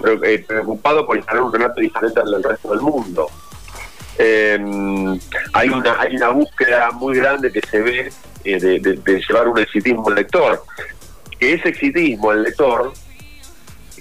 pero, 0.01 0.24
eh, 0.25 0.39
preocupado 0.47 1.06
por 1.06 1.15
instalar 1.18 1.44
un 1.44 1.53
relato 1.53 1.80
diferente 1.80 2.19
al 2.19 2.30
del 2.31 2.44
resto 2.44 2.69
del 2.71 2.81
mundo. 2.81 3.27
Eh, 4.17 4.57
hay 5.53 5.69
una 5.69 6.00
hay 6.00 6.15
una 6.15 6.29
búsqueda 6.29 6.91
muy 6.91 7.17
grande 7.17 7.51
que 7.51 7.62
se 7.62 7.81
ve 7.81 8.12
eh, 8.44 8.59
de, 8.59 8.79
de- 8.79 8.94
de 8.97 9.21
llevar 9.27 9.47
un 9.47 9.59
exitismo 9.59 10.07
al 10.07 10.15
lector. 10.15 10.63
Que 11.39 11.53
ese 11.53 11.69
exitismo 11.69 12.31
al 12.31 12.44
lector, 12.44 12.94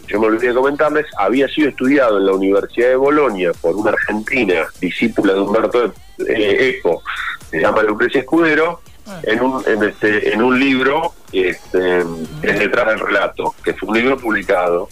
yo 0.06 0.20
me 0.20 0.26
olvidé 0.26 0.48
de 0.48 0.54
comentarles, 0.54 1.06
había 1.18 1.48
sido 1.48 1.68
estudiado 1.70 2.18
en 2.18 2.26
la 2.26 2.32
Universidad 2.32 2.88
de 2.90 2.96
Bolonia 2.96 3.52
por 3.60 3.74
una 3.74 3.90
argentina, 3.90 4.66
discípula 4.80 5.32
de 5.32 5.40
Humberto 5.40 5.92
eh, 6.28 6.76
Eco, 6.78 7.02
se 7.50 7.60
llama 7.60 7.82
Lucrecia 7.82 8.20
Escudero, 8.20 8.80
en 9.24 9.42
un, 9.42 9.62
en 9.66 9.82
este, 9.82 10.32
en 10.32 10.40
un 10.42 10.58
libro 10.58 11.12
este, 11.32 12.00
en 12.00 12.26
detrás 12.40 12.86
del 12.86 13.00
relato, 13.00 13.54
que 13.64 13.74
fue 13.74 13.88
un 13.90 13.96
libro 13.98 14.16
publicado 14.16 14.88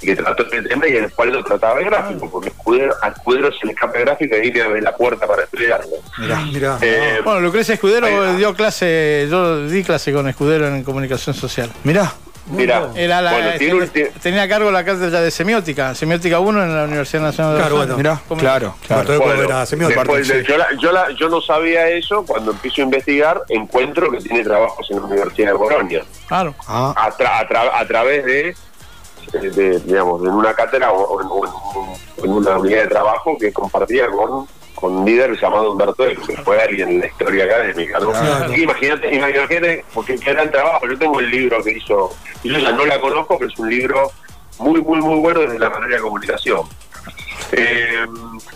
que 0.00 0.16
trató 0.16 0.42
este 0.44 0.62
tema 0.62 0.86
y 0.88 0.96
en 0.96 1.04
el 1.04 1.12
cual 1.12 1.32
no 1.32 1.42
trataba 1.44 1.78
el 1.80 1.86
gráfico, 1.86 2.30
porque 2.30 2.48
Escudero, 2.50 2.94
a 3.02 3.08
Escudero 3.08 3.50
se 3.52 3.66
le 3.66 3.72
escapa 3.72 3.98
el 3.98 4.04
gráfico 4.04 4.36
y 4.36 4.60
abre 4.60 4.80
la 4.82 4.94
puerta 4.96 5.26
para 5.26 5.44
estudiarlo. 5.44 5.96
Mirá, 6.18 6.40
mirá. 6.52 6.78
Eh, 6.82 7.20
Bueno, 7.24 7.40
Lucrecia 7.40 7.74
Escudero 7.74 8.34
dio 8.34 8.54
clase, 8.54 9.26
yo 9.30 9.66
di 9.66 9.82
clase 9.84 10.12
con 10.12 10.28
Escudero 10.28 10.66
en 10.68 10.82
comunicación 10.84 11.34
social. 11.34 11.70
Mirá. 11.84 12.12
Mira, 12.48 12.90
Era 12.94 13.20
la, 13.22 13.32
bueno, 13.32 13.50
tiene 13.58 13.74
un- 13.74 13.90
tenía, 14.22 14.42
a 14.44 14.48
cargo 14.48 14.70
la 14.70 14.84
cátedra 14.84 15.20
de 15.20 15.32
semiótica, 15.32 15.96
semiótica 15.96 16.38
1 16.38 16.62
en 16.62 16.76
la 16.76 16.84
Universidad 16.84 17.22
Nacional 17.22 17.54
de 17.54 17.58
Claro, 17.58 17.76
bueno. 17.76 17.96
Mirá, 17.96 18.20
¿Cómo? 18.28 18.40
claro, 18.40 18.74
Bueno, 18.88 19.42
era 19.42 19.66
semiótica. 19.66 20.02
después 20.02 20.28
de- 20.28 20.42
Sí. 20.42 20.46
yo, 20.48 20.56
la- 20.56 20.68
yo, 20.80 20.92
la- 20.92 21.10
yo 21.18 21.28
no 21.28 21.40
sabía 21.40 21.88
eso, 21.88 22.24
cuando 22.24 22.52
empiezo 22.52 22.82
a 22.82 22.84
investigar, 22.84 23.42
encuentro 23.48 24.12
que 24.12 24.18
tiene 24.18 24.44
trabajos 24.44 24.88
en 24.92 24.98
la 25.00 25.06
Universidad 25.06 25.48
de 25.48 25.52
Bolonia, 25.54 26.04
Claro. 26.28 26.54
Ah, 26.68 26.94
a, 26.96 27.10
tra- 27.16 27.40
a 27.40 27.48
tra- 27.48 27.70
a 27.74 27.84
través 27.84 28.24
de, 28.24 28.54
de- 29.32 29.50
de, 29.50 29.80
digamos, 29.80 30.22
en 30.22 30.30
una 30.30 30.54
cátedra 30.54 30.92
o, 30.92 31.20
en, 31.20 31.26
o 31.30 31.44
en- 31.46 32.24
en 32.24 32.32
una 32.32 32.58
unidad 32.58 32.82
de 32.82 32.88
trabajo 32.88 33.36
que 33.38 33.52
compartía 33.52 34.06
con, 34.08 34.46
con 34.74 34.96
un 34.96 35.04
líder 35.06 35.38
llamado 35.40 35.72
Humberto 35.72 36.04
que 36.26 36.36
fue 36.38 36.60
alguien 36.60 36.88
en 36.90 37.00
la 37.00 37.06
historia 37.06 37.44
académica. 37.44 37.98
¿no? 38.00 38.10
Claro. 38.10 38.54
Imagínate, 38.54 39.14
imagínate, 39.14 39.84
porque 39.94 40.16
qué 40.18 40.32
gran 40.32 40.50
trabajo. 40.50 40.86
Yo 40.88 40.98
tengo 40.98 41.20
el 41.20 41.30
libro 41.30 41.62
que 41.62 41.72
hizo, 41.72 42.10
y 42.42 42.50
yo 42.52 42.58
ya 42.58 42.72
no 42.72 42.84
la 42.86 43.00
conozco, 43.00 43.38
pero 43.38 43.50
es 43.50 43.58
un 43.58 43.70
libro 43.70 44.10
muy, 44.58 44.80
muy, 44.82 44.98
muy 45.00 45.18
bueno 45.20 45.40
desde 45.40 45.58
la 45.58 45.70
manera 45.70 45.96
de 45.96 46.02
comunicación. 46.02 46.62
Eh, 47.52 48.06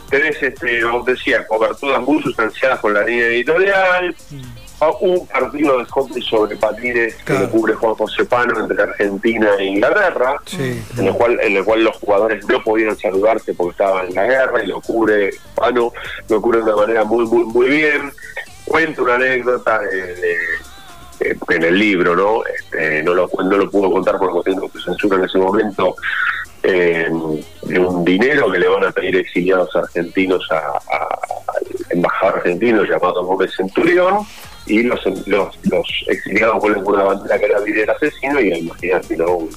tenés, 0.09 0.43
este, 0.43 0.81
como 0.83 1.05
decía, 1.05 1.47
coberturas 1.47 2.01
muy 2.03 2.21
sustanciadas 2.23 2.81
con 2.81 2.93
la 2.95 3.03
línea 3.05 3.27
editorial, 3.27 4.15
a 4.17 4.60
un 5.01 5.27
partido 5.27 5.79
de 5.79 5.85
hockey 5.87 6.23
sobre 6.23 6.57
patines 6.57 7.15
que 7.17 7.35
lo 7.35 7.51
cubre 7.51 7.75
Juan 7.75 7.95
José 7.95 8.25
Pano 8.25 8.61
entre 8.61 8.83
Argentina 8.83 9.51
e 9.59 9.65
Inglaterra, 9.67 10.41
Sí. 10.47 10.83
en 10.99 11.07
el 11.07 11.13
cual 11.15 11.39
en 11.43 11.57
el 11.57 11.65
cual 11.65 11.85
los 11.85 11.97
jugadores 11.99 12.45
no 12.49 12.63
podían 12.63 12.97
saludarse 12.97 13.53
porque 13.55 13.73
estaban 13.73 14.07
en 14.09 14.15
la 14.15 14.25
guerra 14.25 14.63
y 14.65 14.67
lo 14.69 14.81
cubre 14.81 15.31
Pano, 15.55 15.93
lo 16.29 16.41
cubre 16.41 16.59
de 16.59 16.65
una 16.65 16.77
manera 16.77 17.05
muy, 17.05 17.27
muy, 17.27 17.45
muy 17.45 17.69
bien. 17.69 18.11
Cuenta 18.65 19.03
una 19.03 19.15
anécdota 19.17 19.81
de- 19.81 20.15
de- 20.15 20.39
de- 21.19 21.39
en 21.57 21.63
el 21.65 21.79
libro, 21.79 22.17
¿no? 22.17 22.43
Este, 22.47 23.03
no, 23.03 23.13
lo, 23.15 23.29
no 23.43 23.57
lo 23.59 23.71
pudo 23.71 23.91
contar 23.93 24.17
por 24.19 24.33
motivos 24.33 24.73
de 24.73 24.81
censura 24.81 25.19
en 25.19 25.25
ese 25.25 25.37
momento, 25.39 25.95
eh, 26.63 27.11
de 27.63 27.79
un 27.79 28.05
dinero 28.05 28.51
que 28.51 28.59
le 28.59 28.69
van 28.69 28.85
a 28.85 28.91
pedir 28.93 29.17
exiliados 29.17 29.75
argentinos 29.77 30.47
a- 30.51 30.57
a- 30.57 31.19
al 31.49 31.67
embajador 31.91 32.37
argentino 32.37 32.85
llamado 32.85 33.25
Gómez 33.25 33.51
Centurión, 33.57 34.19
y 34.71 34.83
los, 34.85 35.01
los, 35.27 35.59
los 35.71 36.05
exiliados 36.07 36.59
vuelven 36.61 36.85
con 36.85 36.95
una 36.95 37.05
bandera 37.05 37.39
que 37.39 37.45
era 37.47 37.61
Vidal 37.61 37.91
asesino, 37.91 38.41
y 38.41 38.53
imagínate, 38.55 39.17
¿no? 39.17 39.33
Un, 39.37 39.51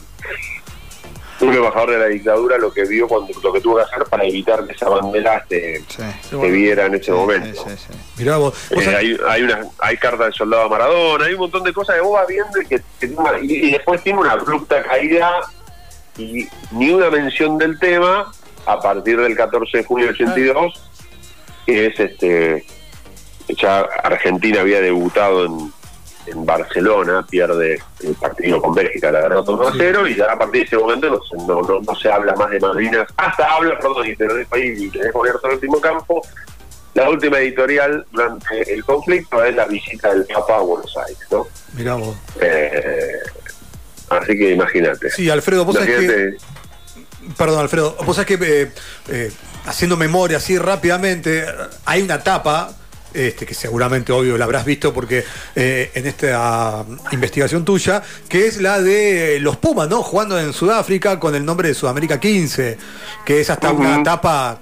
un 1.42 1.54
embajador 1.54 1.92
de 1.92 1.98
la 1.98 2.06
dictadura 2.06 2.58
lo 2.58 2.72
que 2.72 2.86
vio 2.86 3.06
cuando 3.08 3.34
lo 3.44 3.52
que 3.52 3.60
tuvo 3.60 3.76
que 3.76 3.82
hacer 3.82 4.04
para 4.06 4.24
evitar 4.24 4.66
que 4.66 4.72
esa 4.74 4.88
bandera 4.88 5.44
se, 5.50 5.80
sí. 5.90 6.04
se 6.30 6.38
viera 6.52 6.86
en 6.86 6.94
ese 6.96 7.06
Sí, 7.06 7.12
momento. 7.12 7.64
sí, 7.68 7.76
sí, 7.76 7.86
sí. 7.92 8.00
Mirá 8.18 8.38
vos. 8.38 8.54
Vos 8.74 8.84
Eh, 8.86 8.96
hay, 8.96 9.18
hay, 9.28 9.42
una, 9.44 9.68
hay 9.80 9.98
carta 9.98 10.24
del 10.26 10.34
soldado 10.34 10.70
Maradona, 10.70 11.26
hay 11.26 11.34
un 11.34 11.40
montón 11.40 11.64
de 11.64 11.74
cosas 11.74 11.96
que 11.96 12.02
vos 12.02 12.14
vas 12.14 12.28
viendo 12.28 12.62
y, 12.62 12.66
que, 12.66 12.82
y, 13.42 13.68
y 13.68 13.72
después 13.72 14.02
tiene 14.04 14.20
una 14.20 14.32
abrupta 14.34 14.82
caída 14.84 15.42
y 16.18 16.48
ni 16.72 16.92
una 16.92 17.10
mención 17.10 17.58
del 17.58 17.78
tema 17.78 18.32
a 18.66 18.80
partir 18.80 19.20
del 19.20 19.36
14 19.36 19.80
de 19.80 19.84
junio 19.84 20.06
del 20.06 20.16
82, 20.16 20.82
que 21.66 21.88
es 21.88 22.00
este. 22.00 22.66
Ya 23.50 23.82
Argentina 24.04 24.62
había 24.62 24.80
debutado 24.82 25.46
en, 25.46 25.74
en 26.28 26.46
Barcelona, 26.46 27.26
pierde 27.30 27.82
el 28.04 28.14
partido 28.16 28.62
con 28.62 28.74
Bélgica, 28.74 29.12
la 29.12 29.22
derrota 29.22 29.52
1 29.52 29.68
a 29.68 29.74
0, 29.78 30.08
y 30.08 30.16
ya 30.16 30.26
a 30.32 30.38
partir 30.38 30.62
de 30.62 30.68
ese 30.68 30.78
momento 30.78 31.10
no, 31.10 31.20
se- 31.24 31.46
no, 31.46 31.62
no, 31.62 31.80
no 31.82 31.96
se 31.96 32.10
habla 32.12 32.34
más 32.36 32.50
de 32.52 32.60
Malvinas, 32.60 33.08
hasta 33.18 33.46
habla, 33.54 33.78
perdón, 33.80 34.08
y 34.08 34.16
te 34.16 34.26
lo 34.26 34.36
dejo 34.36 34.56
ahí 34.56 34.74
y 34.78 34.90
te 34.90 35.00
dejo 35.04 35.20
abierto 35.22 35.48
el 35.48 35.54
último 35.56 35.82
campo, 35.82 36.22
la 36.94 37.10
última 37.10 37.40
editorial 37.40 38.06
durante 38.12 38.74
el 38.74 38.84
conflicto 38.86 39.44
es 39.44 39.56
la 39.56 39.66
visita 39.66 40.14
del 40.14 40.26
Papa 40.26 40.58
a 40.58 40.60
Buenos 40.62 40.96
Aires, 40.98 41.18
¿no? 41.32 41.48
Mirá 41.74 41.96
vos. 41.96 42.16
Eh, 42.40 43.18
así 44.10 44.38
que 44.38 44.52
imagínate. 44.52 45.10
Sí, 45.10 45.30
Alfredo, 45.30 45.66
vos 45.66 45.76
sabés 45.76 45.90
que. 46.00 46.38
Perdón, 47.38 47.60
Alfredo, 47.62 47.96
vos 48.06 48.16
sabés 48.16 48.38
que 48.38 48.62
eh, 48.62 48.72
eh, 49.10 49.32
haciendo 49.66 49.98
memoria 49.98 50.38
así 50.38 50.58
rápidamente, 50.58 51.46
hay 51.86 52.02
una 52.04 52.22
tapa. 52.22 52.72
Este, 53.14 53.46
que 53.46 53.54
seguramente 53.54 54.12
obvio 54.12 54.38
la 54.40 54.46
habrás 54.46 54.66
visto 54.66 54.92
porque 54.92 55.24
eh, 55.56 55.92
en 55.94 56.08
esta 56.08 56.84
investigación 57.12 57.64
tuya, 57.64 58.02
que 58.28 58.48
es 58.48 58.60
la 58.60 58.82
de 58.82 59.40
los 59.40 59.58
Pumas, 59.58 59.88
¿no? 59.88 60.02
Jugando 60.02 60.40
en 60.40 60.52
Sudáfrica 60.52 61.20
con 61.20 61.36
el 61.36 61.46
nombre 61.46 61.68
de 61.68 61.76
Sudamérica 61.76 62.20
15, 62.20 62.78
que 63.24 63.42
es 63.42 63.50
hasta 63.52 63.72
una 63.72 63.96
Ujú. 63.96 64.04
tapa 64.04 64.60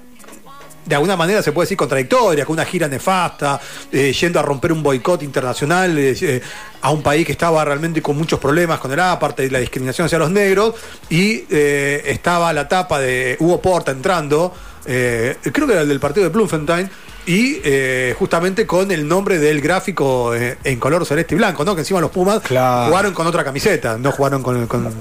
de 0.84 0.94
alguna 0.94 1.16
manera 1.16 1.42
se 1.42 1.52
puede 1.52 1.66
decir 1.66 1.76
contradictoria, 1.76 2.44
con 2.44 2.54
una 2.54 2.64
gira 2.64 2.88
nefasta, 2.88 3.60
eh, 3.90 4.12
yendo 4.12 4.40
a 4.40 4.42
romper 4.42 4.72
un 4.72 4.82
boicot 4.82 5.22
internacional 5.22 5.96
eh, 5.96 6.16
eh, 6.20 6.42
a 6.80 6.90
un 6.90 7.02
país 7.02 7.24
que 7.24 7.32
estaba 7.32 7.64
realmente 7.64 8.02
con 8.02 8.16
muchos 8.16 8.38
problemas 8.40 8.80
con 8.80 8.92
el 8.92 8.98
aparte 9.00 9.44
y 9.44 9.50
la 9.50 9.60
discriminación 9.60 10.06
hacia 10.06 10.18
los 10.18 10.30
negros, 10.30 10.74
y 11.08 11.44
eh, 11.50 12.02
estaba 12.06 12.52
la 12.52 12.68
tapa 12.68 12.98
de 13.00 13.36
Hugo 13.38 13.60
Porta 13.60 13.92
entrando, 13.92 14.52
eh, 14.84 15.36
creo 15.52 15.66
que 15.66 15.72
era 15.74 15.82
el 15.82 15.88
del 15.88 16.00
partido 16.00 16.24
de 16.24 16.30
Bloemfontein, 16.30 16.90
y 17.26 17.60
eh, 17.64 18.14
justamente 18.18 18.66
con 18.66 18.90
el 18.90 19.06
nombre 19.06 19.38
del 19.38 19.60
gráfico 19.60 20.34
eh, 20.34 20.56
en 20.64 20.80
color 20.80 21.06
celeste 21.06 21.34
y 21.34 21.38
blanco, 21.38 21.64
¿no? 21.64 21.74
Que 21.74 21.82
encima 21.82 22.00
los 22.00 22.10
Pumas 22.10 22.40
Claro. 22.42 22.88
jugaron 22.88 23.14
con 23.14 23.26
otra 23.26 23.44
camiseta, 23.44 23.96
no 23.98 24.10
jugaron 24.12 24.42
con... 24.42 24.66
con 24.66 24.92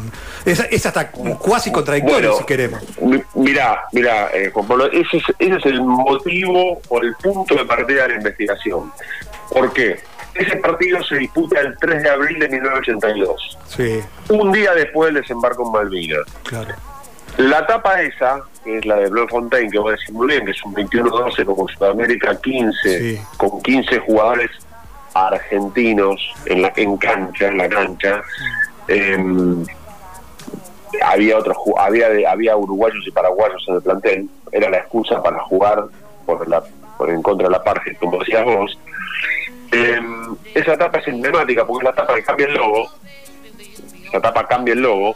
es, 0.46 0.60
es 0.70 0.86
hasta 0.86 1.10
cuasi 1.12 1.72
contradictorio 1.72 2.30
Bueno, 2.30 2.38
si 2.38 2.44
queremos. 2.46 2.82
mi- 3.02 3.24
mirá, 3.36 3.82
mirá, 3.92 4.30
eh, 4.34 4.52
Juan 4.54 4.68
Pablo, 4.68 4.86
ese 4.92 5.18
es, 5.18 5.24
ese 5.40 5.56
es 5.58 5.66
el 5.66 5.82
motivo 5.82 6.80
o 6.90 7.02
el 7.02 7.16
punto 7.16 7.56
de 7.56 7.66
partida 7.66 8.04
de 8.04 8.10
la 8.10 8.16
investigación. 8.16 8.92
¿Por 9.52 9.74
qué? 9.74 10.00
Ese 10.36 10.56
partido 10.58 11.04
se 11.04 11.16
disputa 11.18 11.60
el 11.60 11.76
3 11.78 12.04
de 12.04 12.10
abril 12.10 12.40
de 12.40 12.48
1982, 12.50 13.58
Sí, 13.68 14.00
un 14.30 14.52
día 14.52 14.74
después 14.74 15.14
del 15.14 15.22
desembarco 15.22 15.66
en 15.66 15.72
Malvinas. 15.74 16.22
claro. 16.44 16.74
La 17.38 17.66
tapa 17.66 18.02
esa, 18.02 18.42
que 18.64 18.78
es 18.78 18.86
la 18.86 18.96
de 18.98 19.10
Bloemfontein, 19.10 19.72
que 19.72 19.80
voy 19.80 19.94
a 19.94 19.96
decir 19.98 20.14
muy 20.14 20.28
bien, 20.28 20.46
que 20.46 20.52
es 20.52 20.64
un 20.64 20.74
21-12 20.76 21.46
como 21.46 21.68
Sudamérica 21.68 22.40
15, 22.40 23.00
Sí. 23.00 23.22
con 23.38 23.62
15 23.62 24.00
jugadores 24.00 24.52
argentinos 25.14 26.22
en 26.46 26.62
la 26.62 26.72
en 26.76 26.98
cancha, 26.98 27.48
en 27.48 27.58
la 27.58 27.70
cancha. 27.70 28.22
em, 28.88 29.64
había 31.04 31.38
otros 31.38 31.56
había 31.78 32.08
había 32.30 32.58
uruguayos 32.58 33.06
y 33.08 33.12
paraguayos 33.12 33.64
en 33.68 33.76
el 33.76 33.82
plantel, 33.82 34.30
era 34.52 34.70
la 34.70 34.78
excusa 34.78 35.22
para 35.24 35.40
jugar 35.44 35.86
por 36.26 36.48
la 36.50 36.62
por 36.98 37.10
en 37.10 37.22
contra 37.22 37.48
de 37.48 37.52
la 37.52 37.64
parte, 37.64 37.96
como 37.96 38.20
decías 38.20 38.44
vos. 38.46 38.78
Em, 39.72 40.36
esa 40.54 40.74
etapa 40.74 40.98
es 41.00 41.08
emblemática 41.08 41.66
porque 41.66 41.80
es 41.80 41.96
la 41.96 42.02
etapa 42.02 42.16
que 42.16 42.24
cambia 42.24 42.48
el 42.48 42.54
logo. 42.54 42.90
Esa 44.08 44.18
etapa 44.18 44.48
cambia 44.48 44.74
el 44.74 44.82
logo 44.82 45.16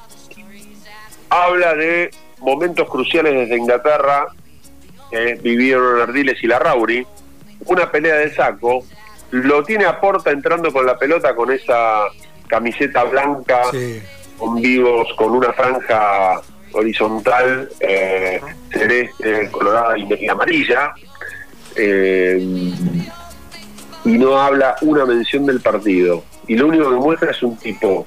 habla 1.29 1.73
de 1.75 2.09
momentos 2.39 2.89
cruciales 2.89 3.33
desde 3.33 3.57
Inglaterra 3.57 4.27
que 5.11 5.35
vivieron 5.35 6.01
Ardiles 6.01 6.43
y 6.43 6.47
la 6.47 6.59
Rauri, 6.59 7.05
una 7.65 7.89
pelea 7.91 8.15
de 8.15 8.33
saco, 8.33 8.83
lo 9.31 9.63
tiene 9.63 9.85
a 9.85 9.99
Porta 9.99 10.31
entrando 10.31 10.71
con 10.71 10.85
la 10.85 10.97
pelota 10.97 11.35
con 11.35 11.51
esa 11.51 12.01
camiseta 12.47 13.03
blanca, 13.05 13.61
Sí. 13.71 14.01
con 14.37 14.55
vivos, 14.61 15.07
con 15.17 15.31
una 15.33 15.51
franja 15.53 16.41
horizontal, 16.73 17.69
eh, 17.79 18.41
celeste, 18.71 19.49
colorada 19.51 19.97
y 19.97 20.07
y 20.13 20.27
amarilla, 20.27 20.93
eh, 21.75 22.37
y 24.05 24.17
no 24.17 24.39
habla 24.39 24.75
una 24.81 25.05
mención 25.05 25.45
del 25.45 25.61
partido. 25.61 26.23
Y 26.47 26.55
lo 26.55 26.67
único 26.67 26.89
que 26.89 26.95
muestra 26.97 27.31
es 27.31 27.41
un 27.41 27.57
tipo 27.57 28.05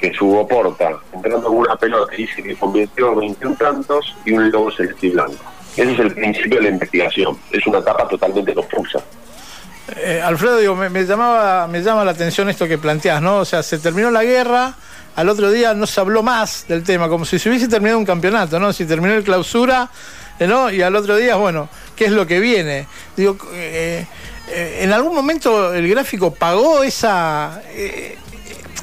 que 0.00 0.12
subo 0.14 0.48
porta, 0.48 0.98
entrando 1.12 1.48
con 1.48 1.58
una 1.58 1.76
pelota 1.76 2.14
dice 2.16 2.42
que 2.42 2.56
convirtió 2.56 3.14
21 3.14 3.56
tantos 3.56 4.16
y 4.24 4.32
un 4.32 4.50
logo 4.50 4.70
celeste 4.70 5.10
blanco. 5.10 5.44
Ese 5.76 5.92
es 5.92 5.98
el 5.98 6.14
principio 6.14 6.56
de 6.56 6.62
la 6.64 6.68
investigación. 6.70 7.38
Es 7.50 7.66
una 7.66 7.78
etapa 7.78 8.08
totalmente 8.08 8.54
confusa. 8.54 9.00
Eh, 9.96 10.20
Alfredo, 10.24 10.58
digo, 10.58 10.74
me, 10.74 11.04
llamaba, 11.04 11.66
me 11.66 11.82
llama 11.82 12.04
la 12.04 12.12
atención 12.12 12.48
esto 12.48 12.66
que 12.66 12.78
planteas, 12.78 13.20
¿no? 13.20 13.38
O 13.38 13.44
sea, 13.44 13.62
se 13.62 13.78
terminó 13.78 14.10
la 14.10 14.24
guerra, 14.24 14.74
al 15.16 15.28
otro 15.28 15.50
día 15.50 15.74
no 15.74 15.86
se 15.86 16.00
habló 16.00 16.22
más 16.22 16.66
del 16.68 16.82
tema, 16.82 17.08
como 17.08 17.24
si 17.24 17.38
se 17.38 17.48
hubiese 17.48 17.68
terminado 17.68 17.98
un 17.98 18.06
campeonato, 18.06 18.58
¿no? 18.58 18.72
Si 18.72 18.84
terminó 18.84 19.14
el 19.14 19.24
clausura, 19.24 19.90
eh, 20.38 20.46
¿no? 20.46 20.70
Y 20.70 20.82
al 20.82 20.94
otro 20.96 21.16
día, 21.16 21.36
bueno, 21.36 21.68
¿qué 21.96 22.06
es 22.06 22.12
lo 22.12 22.26
que 22.26 22.40
viene? 22.40 22.86
Digo, 23.16 23.36
eh, 23.52 24.06
en 24.52 24.92
algún 24.92 25.14
momento 25.14 25.74
el 25.74 25.88
gráfico 25.88 26.34
pagó 26.34 26.82
esa, 26.82 27.62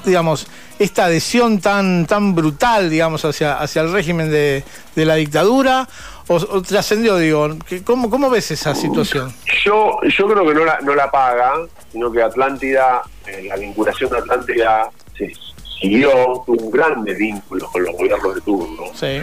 digamos, 0.05 0.47
esta 0.79 1.05
adhesión 1.05 1.59
tan, 1.59 2.05
tan 2.05 2.35
brutal, 2.35 2.89
digamos, 2.89 3.23
hacia, 3.25 3.57
hacia 3.59 3.81
el 3.81 3.91
régimen 3.91 4.29
de, 4.29 4.63
de 4.95 5.05
la 5.05 5.15
dictadura, 5.15 5.87
o, 6.27 6.35
o 6.35 6.61
trascendió, 6.61 7.17
digo, 7.17 7.49
¿qué- 7.67 7.83
¿cómo, 7.83 8.09
¿cómo 8.09 8.29
ves 8.29 8.51
esa 8.51 8.75
situación? 8.75 9.33
Yo, 9.63 9.97
yo 10.17 10.27
creo 10.27 10.45
que 10.47 10.53
no 10.53 10.65
la, 10.65 10.79
no 10.81 10.93
la 10.93 11.09
paga, 11.09 11.53
sino 11.91 12.11
que 12.11 12.21
Atlántida, 12.21 13.01
eh, 13.25 13.45
la 13.47 13.55
vinculación 13.55 14.09
de 14.11 14.17
Atlántida 14.17 14.89
se 15.17 15.33
siguió, 15.79 16.43
tuvo 16.45 16.69
grandes 16.69 17.17
vínculos 17.17 17.69
con 17.71 17.83
los 17.83 17.93
gobiernos 17.95 18.35
de 18.35 18.41
turno. 18.41 18.83
Sí. 18.93 19.21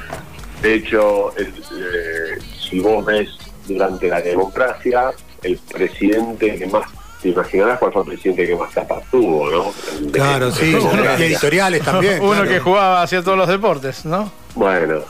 De 0.62 0.74
hecho, 0.74 1.36
el, 1.36 1.48
eh, 1.48 2.38
si 2.70 2.80
vos 2.80 3.04
ves 3.04 3.28
durante 3.68 4.08
la 4.08 4.20
democracia, 4.22 5.10
el 5.42 5.58
presidente 5.58 6.56
que 6.56 6.66
más, 6.66 6.88
te 7.24 7.30
imaginarás 7.30 7.78
cuál 7.78 7.90
fue 7.90 8.02
el 8.02 8.08
presidente 8.08 8.46
que 8.46 8.54
más 8.54 8.70
tapas 8.74 9.02
tuvo, 9.10 9.50
¿no? 9.50 9.72
Claro, 10.12 10.50
sí, 10.50 10.76
editoriales 11.18 11.82
también. 11.82 12.20
Uno 12.20 12.32
claro. 12.32 12.48
que 12.48 12.60
jugaba 12.60 13.02
hacia 13.02 13.22
todos 13.22 13.38
los 13.38 13.48
deportes, 13.48 14.04
¿no? 14.04 14.30
Bueno, 14.54 15.00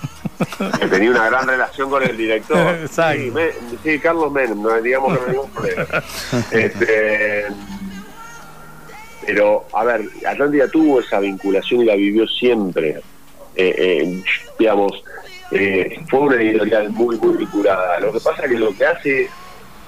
que 0.79 0.87
tenía 0.87 1.11
una 1.11 1.27
gran 1.27 1.49
relación 1.49 1.91
con 1.91 2.05
el 2.05 2.17
director. 2.17 2.77
Exacto. 2.83 3.21
Sí, 3.21 3.31
Me- 3.33 3.51
sí, 3.83 3.99
Carlos 3.99 4.31
Menem, 4.31 4.63
no 4.63 4.81
digamos 4.81 5.13
que 5.13 5.21
no 5.21 5.27
hay 5.27 5.33
ningún 5.33 5.51
problema. 5.51 5.87
Este, 6.53 7.47
pero, 9.27 9.67
a 9.73 9.83
ver, 9.83 10.03
Atlántida 10.25 10.69
tuvo 10.69 11.01
esa 11.01 11.19
vinculación 11.19 11.81
y 11.81 11.85
la 11.87 11.97
vivió 11.97 12.29
siempre. 12.29 13.01
Eh, 13.57 13.75
eh, 13.77 14.23
digamos, 14.57 15.03
eh, 15.51 15.99
fue 16.09 16.21
una 16.21 16.37
editorial 16.37 16.91
muy, 16.91 17.17
muy 17.19 17.39
vinculada. 17.39 17.99
Lo 17.99 18.13
que 18.13 18.21
pasa 18.21 18.45
es 18.45 18.51
que 18.53 18.59
lo 18.59 18.73
que 18.73 18.87
hace 18.87 19.29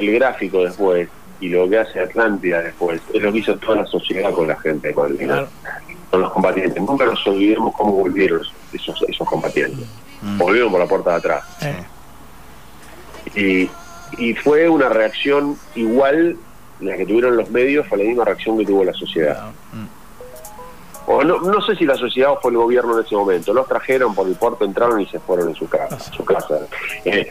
el 0.01 0.13
gráfico 0.13 0.65
después 0.65 1.09
y 1.41 1.49
lo 1.49 1.69
que 1.69 1.79
hace 1.79 2.01
Atlántida 2.01 2.63
después 2.63 3.01
es 3.13 3.23
lo 3.23 3.33
que 3.33 3.39
hizo 3.39 3.57
toda 3.57 3.77
la 3.83 3.87
sociedad 3.87 4.33
con 4.33 4.49
la 4.49 4.59
gente, 4.61 4.93
con, 4.95 5.11
el- 5.13 5.19
Claro. 5.19 5.49
con 6.11 6.21
los 6.23 6.33
combatientes. 6.33 6.83
Nunca 6.83 7.05
nos 7.05 7.27
olvidemos 7.27 7.75
cómo 7.77 7.93
volvieron 7.93 8.41
esos, 8.73 9.03
esos 9.09 9.29
combatientes. 9.29 9.87
Volvieron 10.39 10.71
por 10.71 10.81
la 10.81 10.87
puerta 10.87 11.11
de 11.11 11.17
atrás. 11.17 11.45
Eh, 11.63 11.85
Y, 13.35 13.71
y 14.19 14.35
fue 14.35 14.69
una 14.69 14.89
reacción 14.89 15.59
igual, 15.75 16.37
la 16.81 16.97
que 16.97 17.05
tuvieron 17.05 17.37
los 17.37 17.51
medios, 17.51 17.87
fue 17.89 17.99
la 17.99 18.05
misma 18.05 18.25
reacción 18.25 18.57
que 18.57 18.65
tuvo 18.65 18.83
la 18.85 18.95
sociedad. 18.95 19.51
O 21.09 21.23
no, 21.23 21.39
no 21.41 21.61
sé 21.61 21.77
si 21.77 21.85
la 21.85 21.97
sociedad 21.97 22.33
o 22.33 22.41
fue 22.41 22.51
el 22.53 22.57
gobierno 22.57 22.99
en 22.99 23.05
ese 23.05 23.15
momento. 23.15 23.53
Los 23.53 23.69
trajeron 23.69 24.15
por 24.15 24.27
el 24.27 24.35
puerto, 24.37 24.65
entraron 24.65 25.01
y 25.01 25.07
se 25.07 25.21
fueron 25.21 25.49
en 25.51 25.55
su 25.55 25.69
casa. 25.69 25.99
Su 26.13 26.25
casa. 26.25 26.61
Eh, 27.05 27.29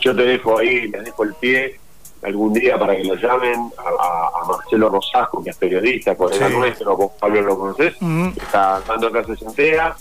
yo 0.00 0.14
te 0.14 0.22
dejo 0.22 0.58
ahí, 0.58 0.88
les 0.88 1.04
dejo 1.04 1.22
el 1.24 1.34
pie 1.34 1.78
algún 2.24 2.52
día 2.52 2.78
para 2.78 2.96
que 2.96 3.04
lo 3.04 3.14
llamen 3.16 3.70
a, 3.78 4.46
Marcelo 4.46 4.88
Rosasco, 4.90 5.42
que 5.42 5.50
es 5.50 5.56
periodista, 5.56 6.14
colega 6.16 6.48
Sí. 6.48 6.54
nuestro, 6.56 6.96
vos 6.96 7.12
Pablo 7.18 7.40
lo 7.42 7.58
conocés, 7.58 7.94
Ujú. 8.00 8.32
está 8.36 8.80
dando 8.86 9.10
clases 9.10 9.40
en 9.42 9.54
TEA. 9.54 9.96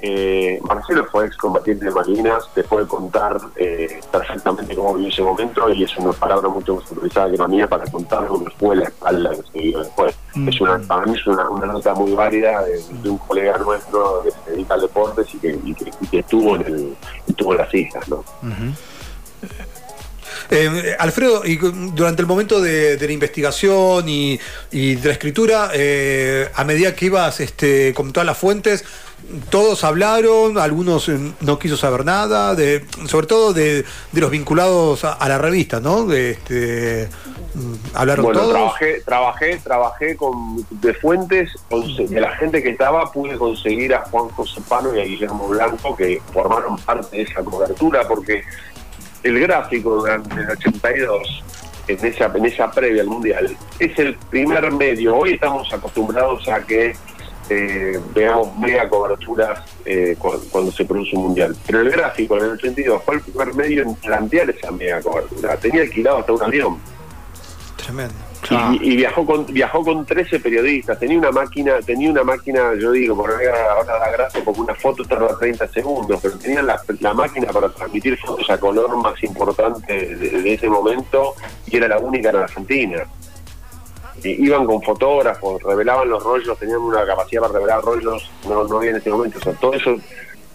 Eh, 0.00 0.60
Marcelo 0.62 1.06
fue 1.10 1.26
excombatiente 1.26 1.86
de 1.86 1.90
Malvinas, 1.90 2.48
te 2.54 2.62
puede 2.62 2.86
contar 2.86 3.36
eh, 3.56 3.98
perfectamente 4.12 4.76
cómo 4.76 4.94
vivió 4.94 5.08
ese 5.08 5.22
momento 5.22 5.68
y 5.70 5.82
es 5.82 5.96
una 5.96 6.12
palabra 6.12 6.48
mucho 6.48 6.76
más 6.76 6.84
autorizada 6.92 7.28
que 7.30 7.36
la 7.36 7.48
mía 7.48 7.66
para 7.66 7.84
contar 7.90 8.26
cómo 8.28 8.44
fue 8.58 8.76
la 8.76 8.84
espalda 8.84 9.30
que 9.30 9.36
se 9.50 9.58
vivió 9.58 9.78
después. 9.80 10.14
Es 10.46 10.60
una, 10.60 10.78
para 10.86 11.04
mí 11.06 11.18
es 11.18 11.26
una, 11.26 11.50
una 11.50 11.66
nota 11.66 11.94
muy 11.94 12.12
válida 12.12 12.62
de, 12.62 12.80
de 13.02 13.10
un 13.10 13.18
colega 13.18 13.58
nuestro 13.58 14.22
que 14.22 14.30
se 14.30 14.50
dedica 14.52 14.74
al 14.74 14.82
deporte 14.82 15.22
y 15.32 15.38
que, 15.38 15.58
y 15.64 15.74
que, 15.74 15.90
y 16.00 16.06
que 16.06 16.18
estuvo, 16.20 16.54
en 16.54 16.62
el, 16.66 16.96
estuvo 17.26 17.52
en 17.52 17.58
las 17.58 17.74
islas. 17.74 18.08
¿no? 18.08 18.22
Eh, 20.50 20.96
Alfredo, 20.98 21.44
y 21.44 21.56
durante 21.56 22.22
el 22.22 22.26
momento 22.28 22.60
de, 22.60 22.96
de 22.96 23.06
la 23.06 23.12
investigación 23.12 24.08
y, 24.08 24.40
y 24.70 24.94
de 24.94 25.06
la 25.08 25.12
escritura, 25.12 25.70
eh, 25.74 26.48
a 26.54 26.64
medida 26.64 26.94
que 26.94 27.06
ibas 27.06 27.40
este, 27.40 27.92
con 27.94 28.12
todas 28.12 28.26
las 28.26 28.38
fuentes, 28.38 28.84
todos 29.50 29.84
hablaron, 29.84 30.56
algunos 30.58 31.08
eh, 31.08 31.18
no 31.40 31.58
quiso 31.58 31.76
saber 31.76 32.04
nada, 32.04 32.54
de, 32.54 32.84
sobre 33.06 33.26
todo 33.26 33.52
de, 33.52 33.84
de 34.12 34.20
los 34.20 34.30
vinculados 34.30 35.04
a, 35.04 35.12
a 35.14 35.28
la 35.28 35.36
revista, 35.38 35.80
¿no? 35.80 36.06
De, 36.06 36.30
este, 36.30 37.08
mm, 37.54 37.74
hablaron 37.94 38.24
Bueno, 38.24 38.40
todos. 38.40 38.52
trabajé, 38.54 39.02
trabajé, 39.04 39.56
trabajé 39.62 40.16
con 40.16 40.64
de 40.70 40.94
fuentes, 40.94 41.50
de 42.08 42.20
la 42.20 42.30
gente 42.36 42.62
que 42.62 42.70
estaba, 42.70 43.12
pude 43.12 43.36
conseguir 43.36 43.92
a 43.92 44.00
Juan 44.06 44.28
José 44.30 44.62
Pano 44.66 44.94
y 44.96 45.00
a 45.00 45.04
Guillermo 45.04 45.48
Blanco, 45.48 45.94
que 45.96 46.22
formaron 46.32 46.78
parte 46.78 47.16
de 47.18 47.22
esa 47.24 47.42
cobertura, 47.42 48.06
porque 48.08 48.44
el 49.28 49.40
gráfico 49.40 49.96
durante 49.96 50.34
el 50.40 50.50
82 50.50 51.44
en 51.88 52.06
esa, 52.06 52.26
en 52.34 52.44
esa 52.44 52.70
previa 52.70 53.02
al 53.02 53.08
Mundial, 53.08 53.56
es 53.78 53.98
el 53.98 54.14
primer 54.30 54.70
medio. 54.72 55.16
Hoy 55.16 55.32
estamos 55.34 55.72
acostumbrados 55.72 56.46
a 56.48 56.60
que 56.64 56.94
eh, 57.50 57.98
veamos 58.14 58.54
mega 58.58 58.86
coberturas 58.90 59.60
eh, 59.86 60.14
cu- 60.18 60.38
cuando, 60.50 60.70
se 60.70 60.84
produce 60.84 61.16
un 61.16 61.22
Mundial. 61.24 61.56
Pero 61.66 61.80
el 61.80 61.90
gráfico 61.90 62.36
en 62.36 62.44
el 62.44 62.50
82 62.50 63.02
fue 63.04 63.14
el 63.14 63.20
primer 63.22 63.54
medio 63.54 63.82
en 63.84 63.94
plantear 63.94 64.50
esa 64.50 64.70
mega 64.70 65.00
cobertura. 65.00 65.56
Tenía 65.56 65.80
alquilado 65.82 66.18
hasta 66.18 66.32
un 66.32 66.42
avión. 66.42 66.78
Tremendo. 67.76 68.14
Y, 68.50 68.92
y 68.92 68.96
viajó 68.96 69.26
con 69.26 69.46
viajó 69.46 69.84
con 69.84 70.06
13 70.06 70.40
periodistas. 70.40 70.98
Tenía 70.98 71.18
una 71.18 71.30
máquina 71.30 71.80
tenía 71.84 72.10
una 72.10 72.24
máquina 72.24 72.74
yo 72.78 72.92
digo 72.92 73.16
por 73.16 73.30
ahora 73.30 73.84
da 73.84 74.10
gracia 74.10 74.42
porque 74.44 74.60
una 74.60 74.74
foto 74.74 75.04
tarda 75.04 75.38
30 75.38 75.68
segundos 75.68 76.18
pero 76.22 76.38
tenían 76.38 76.66
la, 76.66 76.80
la 77.00 77.14
máquina 77.14 77.48
para 77.52 77.68
transmitir 77.68 78.16
fotos 78.18 78.48
a 78.50 78.58
color 78.58 78.96
más 78.96 79.22
importante 79.22 80.14
de, 80.16 80.42
de 80.42 80.54
ese 80.54 80.68
momento 80.68 81.34
y 81.66 81.76
era 81.76 81.88
la 81.88 81.98
única 81.98 82.30
en 82.30 82.36
Argentina. 82.36 83.04
Y 84.22 84.46
iban 84.46 84.66
con 84.66 84.82
fotógrafos 84.82 85.62
revelaban 85.62 86.08
los 86.08 86.22
rollos 86.22 86.58
tenían 86.58 86.80
una 86.80 87.04
capacidad 87.04 87.42
para 87.42 87.54
revelar 87.54 87.82
rollos 87.82 88.30
no 88.48 88.64
no 88.64 88.78
había 88.78 88.90
en 88.90 88.96
ese 88.96 89.10
momento. 89.10 89.38
O 89.38 89.42
sea 89.42 89.52
todo 89.54 89.74
eso 89.74 89.96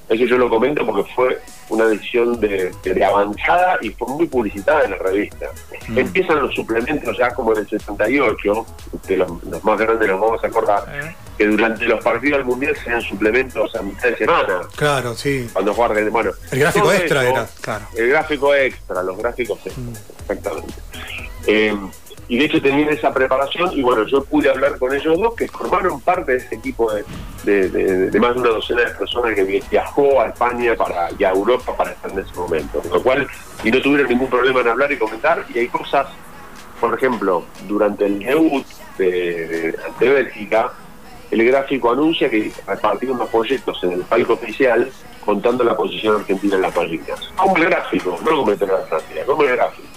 eso 0.10 0.26
yo 0.26 0.38
lo 0.38 0.50
comento 0.50 0.86
porque 0.86 1.12
fue 1.14 1.40
una 1.70 1.86
decisión 1.86 2.40
de, 2.40 2.72
avanzada 3.06 3.78
y 3.82 3.90
fue 3.90 4.08
muy 4.08 4.28
publicitada 4.28 4.84
en 4.84 4.92
la 4.92 4.98
revista. 4.98 5.48
Empiezan 5.96 6.42
los 6.42 6.54
suplementos 6.54 7.18
ya 7.18 7.34
como 7.34 7.54
en 7.54 7.60
el 7.60 7.70
68, 7.70 8.66
de 9.08 9.18
los, 9.18 9.44
los 9.44 9.64
más 9.64 9.80
grandes 9.80 10.08
los 10.08 10.20
vamos 10.20 10.44
a 10.44 10.48
acordar, 10.48 11.16
que 11.38 11.48
durante 11.48 11.86
los 11.86 12.04
partidos 12.04 12.40
del 12.40 12.46
Mundial 12.46 12.76
se 12.84 12.92
dan 12.92 13.02
suplementos 13.02 13.76
a 13.76 13.82
mitad 13.82 14.10
de 14.10 14.18
semana, 14.18 14.62
Claro, 14.76 15.16
sí. 15.16 15.50
cuando 15.52 15.74
juega 15.74 15.92
Argentina. 15.92 16.12
Bueno, 16.12 16.32
El 16.52 16.60
gráfico 16.60 16.92
extra 16.92 17.24
eso, 17.24 17.32
era, 17.32 17.48
claro. 17.62 17.86
El 17.96 18.10
gráfico 18.10 18.56
extra, 18.56 19.04
los 19.04 19.18
gráficos 19.18 19.60
extra, 19.66 19.84
exactamente. 20.22 20.74
Eh, 21.48 21.76
y 22.28 22.38
de 22.38 22.46
hecho 22.46 22.62
tenían 22.62 22.90
esa 22.90 23.14
preparación 23.14 23.72
y 23.74 23.82
bueno, 23.82 24.06
yo 24.08 24.24
pude 24.24 24.50
hablar 24.50 24.78
con 24.80 24.94
ellos 24.94 25.18
dos 25.20 25.36
que 25.36 25.48
formaron 25.48 26.00
parte 26.02 26.32
de 26.34 26.38
ese 26.38 26.56
equipo 26.56 26.92
de, 26.92 27.04
de- 27.70 28.20
más 28.20 28.34
de 28.36 28.40
una 28.42 28.50
docena 28.50 28.82
de 28.82 28.92
personas 28.96 29.36
que 29.36 29.44
viajó 29.70 30.22
a 30.22 30.28
España 30.28 30.76
para, 30.76 31.10
y 31.18 31.24
a 31.24 31.32
Europa 31.32 31.76
para 31.76 31.92
estar 31.92 32.12
en 32.12 32.20
ese 32.20 32.34
momento. 32.36 32.80
Con 32.80 32.92
lo 32.92 33.04
cual, 33.04 33.28
y 33.64 33.72
no 33.72 33.82
tuvieron 33.82 34.08
ningún 34.10 34.30
problema 34.30 34.62
en 34.62 34.68
hablar 34.70 34.92
y 34.92 34.98
comentar, 34.98 35.46
y 35.54 35.60
hay 35.60 35.68
cosas, 35.68 36.08
por 36.80 36.94
ejemplo, 36.96 37.44
durante 37.68 38.06
el 38.06 38.20
debut 38.20 38.66
de, 38.98 39.76
ante 39.86 40.10
Bélgica, 40.10 40.72
el 41.32 41.44
gráfico 41.46 41.92
anuncia 41.92 42.30
que 42.30 42.52
repartieron 42.68 43.18
unos 43.18 43.30
folletos 43.30 43.84
en 43.84 43.92
el 43.94 44.02
palco 44.02 44.34
oficial 44.34 44.90
contando 45.26 45.64
la 45.64 45.76
posición 45.76 46.18
argentina 46.18 46.56
en 46.58 46.62
las 46.62 46.74
páginas. 46.74 47.20
Como 47.36 47.58
el 47.58 47.66
gráfico, 47.66 48.20
no 48.24 48.32
como 48.38 48.52
el 48.52 48.60
la 48.60 48.78
Francia, 48.88 49.26
como 49.26 49.44
el 49.44 49.56
gráfico. 49.56 49.93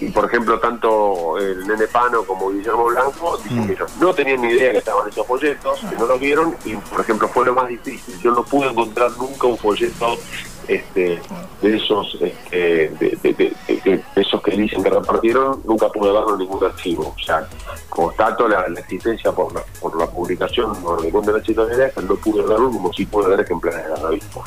Y 0.00 0.10
por 0.10 0.26
ejemplo, 0.26 0.58
tanto 0.60 1.38
el 1.38 1.66
Nene 1.66 1.86
Pano 1.86 2.22
como 2.24 2.50
Guillermo 2.50 2.84
Blanco 2.86 3.38
dicen 3.42 3.66
que 3.66 3.72
ellos 3.72 3.90
no 3.98 4.12
tenían 4.12 4.42
ni 4.42 4.48
idea 4.48 4.72
que 4.72 4.78
estaban 4.78 5.08
esos 5.08 5.26
folletos, 5.26 5.80
que 5.80 5.96
no 5.96 6.06
los 6.06 6.20
vieron, 6.20 6.54
y 6.64 6.74
por 6.76 7.00
ejemplo 7.00 7.28
fue 7.28 7.46
lo 7.46 7.54
más 7.54 7.68
difícil. 7.68 8.18
Yo 8.20 8.32
no 8.32 8.44
pude 8.44 8.68
encontrar 8.68 9.10
nunca 9.16 9.46
un 9.46 9.56
folleto 9.56 10.18
este, 10.68 11.20
de 11.62 11.76
esos 11.76 12.16
este, 12.20 12.56
de, 12.56 13.18
de- 13.22 13.34
de- 13.34 13.54
de- 13.68 13.96
de 14.14 14.20
esos 14.22 14.42
que 14.42 14.50
dicen 14.52 14.82
que 14.82 14.90
repartieron, 14.90 15.62
nunca 15.64 15.88
pude 15.88 16.12
verlo 16.12 16.32
en 16.34 16.38
ningún 16.40 16.64
archivo. 16.64 17.14
O 17.16 17.22
sea, 17.24 17.46
constato 17.88 18.48
la, 18.48 18.68
la 18.68 18.80
existencia 18.80 19.32
por 19.32 19.52
la, 19.54 19.62
por 19.80 19.96
la 19.98 20.06
publicación 20.06 20.74
por 20.82 21.04
el 21.04 21.12
de 21.12 21.32
la 21.32 21.44
situación, 21.44 21.90
pero 21.94 22.06
no 22.06 22.16
pude 22.16 22.42
verlo 22.42 22.70
como 22.70 22.92
si 22.92 23.06
pude 23.06 23.28
ver 23.28 23.40
ejemplares 23.40 23.84
de 23.84 23.88
la 23.90 24.08
revista. 24.08 24.40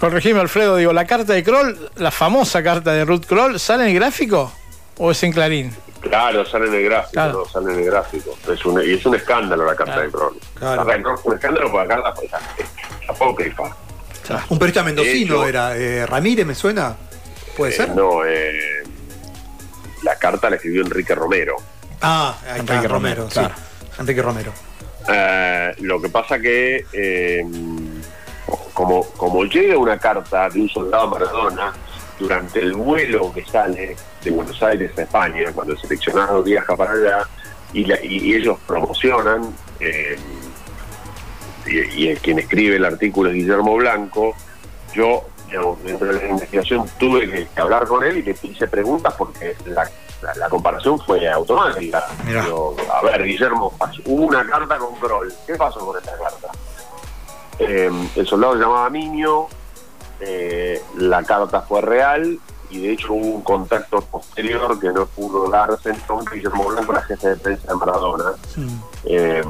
Corregime, 0.00 0.40
Alfredo, 0.40 0.76
digo, 0.76 0.92
la 0.92 1.06
carta 1.06 1.32
de 1.32 1.42
Kroll, 1.42 1.90
la 1.96 2.10
famosa 2.10 2.62
carta 2.62 2.92
de 2.92 3.04
Ruth 3.04 3.24
Kroll, 3.26 3.58
¿sale 3.58 3.84
en 3.84 3.90
el 3.90 3.94
gráfico 3.96 4.52
o 4.98 5.10
es 5.10 5.22
en 5.22 5.32
Clarín? 5.32 5.74
Claro, 6.00 6.44
sale 6.44 6.66
en 6.66 6.74
el 6.74 6.84
gráfico, 6.84 7.12
Claro. 7.12 7.32
¿no? 7.44 7.44
sale 7.46 7.72
en 7.74 7.78
el 7.78 7.84
gráfico. 7.86 8.30
Es 8.52 8.64
un, 8.64 8.82
y 8.82 8.92
es 8.94 9.06
un 9.06 9.14
escándalo 9.14 9.64
la 9.64 9.76
carta 9.76 9.92
Claro. 9.94 10.06
de 10.08 10.12
Kroll. 10.12 10.36
Claro. 10.54 10.70
La 10.76 10.76
carta 10.78 10.92
de 10.96 11.02
Kroll 11.02 11.18
fue 11.18 11.30
un 11.32 11.38
escándalo 11.38 11.70
porque 11.70 11.88
la 11.88 11.94
carta 12.02 12.12
fue 12.16 12.24
es 12.26 13.08
apócrifa. 13.10 13.76
Un 14.48 14.58
periodista 14.58 14.82
mendocino 14.82 15.34
hecho- 15.36 15.46
era. 15.48 15.76
eh, 15.76 16.06
Ramírez, 16.06 16.46
¿me 16.46 16.54
suena? 16.54 16.96
¿Puede 17.56 17.72
Eh, 17.72 17.76
ser? 17.76 17.90
no, 17.90 18.24
eh, 18.24 18.82
la 20.02 20.16
carta 20.16 20.48
la 20.50 20.56
escribió 20.56 20.82
Enrique 20.82 21.14
Romero. 21.14 21.56
Ah, 22.00 22.36
ahí 22.42 22.60
está, 22.60 22.74
Enrique 22.74 22.88
Romero, 22.88 23.22
Romero, 23.22 23.28
sí. 23.30 23.38
claro. 23.38 23.54
Enrique 23.98 24.22
Romero. 24.22 24.52
Eh, 25.08 25.74
lo 25.80 26.00
que 26.00 26.08
pasa 26.08 26.38
que 26.38 26.84
eh, 26.92 27.44
como, 28.72 29.04
como 29.12 29.44
llega 29.44 29.76
una 29.76 29.98
carta 29.98 30.48
de 30.48 30.60
un 30.60 30.68
soldado 30.68 31.04
a 31.04 31.10
Maradona 31.10 31.72
durante 32.18 32.60
el 32.60 32.72
vuelo 32.74 33.32
que 33.32 33.44
sale 33.44 33.96
de 34.22 34.30
Buenos 34.30 34.62
Aires 34.62 34.92
a 34.96 35.02
España, 35.02 35.50
cuando 35.52 35.74
el 35.74 35.80
seleccionado 35.80 36.42
viaja 36.42 36.76
para 36.76 36.92
allá 36.92 37.28
y, 37.72 37.84
la- 37.84 38.02
y- 38.02 38.30
y 38.30 38.34
ellos 38.34 38.58
promocionan, 38.66 39.54
eh, 39.80 40.16
y, 41.66 42.02
y 42.04 42.08
el 42.08 42.18
quien 42.18 42.38
escribe 42.38 42.76
el 42.76 42.84
artículo 42.84 43.30
es 43.30 43.36
Guillermo 43.36 43.74
Blanco, 43.76 44.34
yo 44.94 45.24
digamos, 45.46 45.82
dentro 45.84 46.06
de 46.06 46.14
la 46.14 46.28
investigación 46.28 46.86
tuve 46.98 47.30
que, 47.54 47.60
hablar 47.60 47.86
con 47.86 48.02
él 48.04 48.16
y 48.18 48.22
le 48.22 48.36
hice 48.42 48.66
preguntas 48.68 49.14
porque 49.18 49.54
la, 49.66 49.84
la- 50.22 50.34
la 50.36 50.48
comparación 50.48 50.98
fue 51.00 51.28
automática. 51.28 52.06
A 52.92 53.02
ver, 53.02 53.24
Guillermo, 53.24 53.72
hubo 54.06 54.22
una 54.26 54.46
carta 54.46 54.78
con 54.78 54.94
Kroll. 54.96 55.32
¿Qué 55.46 55.54
pasó 55.56 55.80
con 55.80 55.98
esta 55.98 56.12
carta? 56.16 56.48
Eh, 57.58 57.90
el 58.16 58.26
soldado 58.26 58.54
se 58.54 58.60
llamaba 58.60 58.88
Miño, 58.88 59.46
eh, 60.20 60.80
la 60.96 61.22
carta 61.24 61.60
fue 61.62 61.80
real 61.82 62.38
y 62.70 62.78
de 62.80 62.92
hecho 62.92 63.12
hubo 63.12 63.26
un 63.36 63.42
contacto 63.42 64.00
posterior 64.00 64.80
que 64.80 64.88
no 64.90 65.04
pudo 65.06 65.50
darse 65.50 65.90
entonces 65.90 66.32
Guillermo 66.32 66.64
Blanco 66.68 66.92
era 66.92 67.02
jefe 67.02 67.28
de 67.28 67.36
prensa 67.36 67.68
de 67.68 67.74
Maradona 67.74 68.32
Eh, 69.04 69.42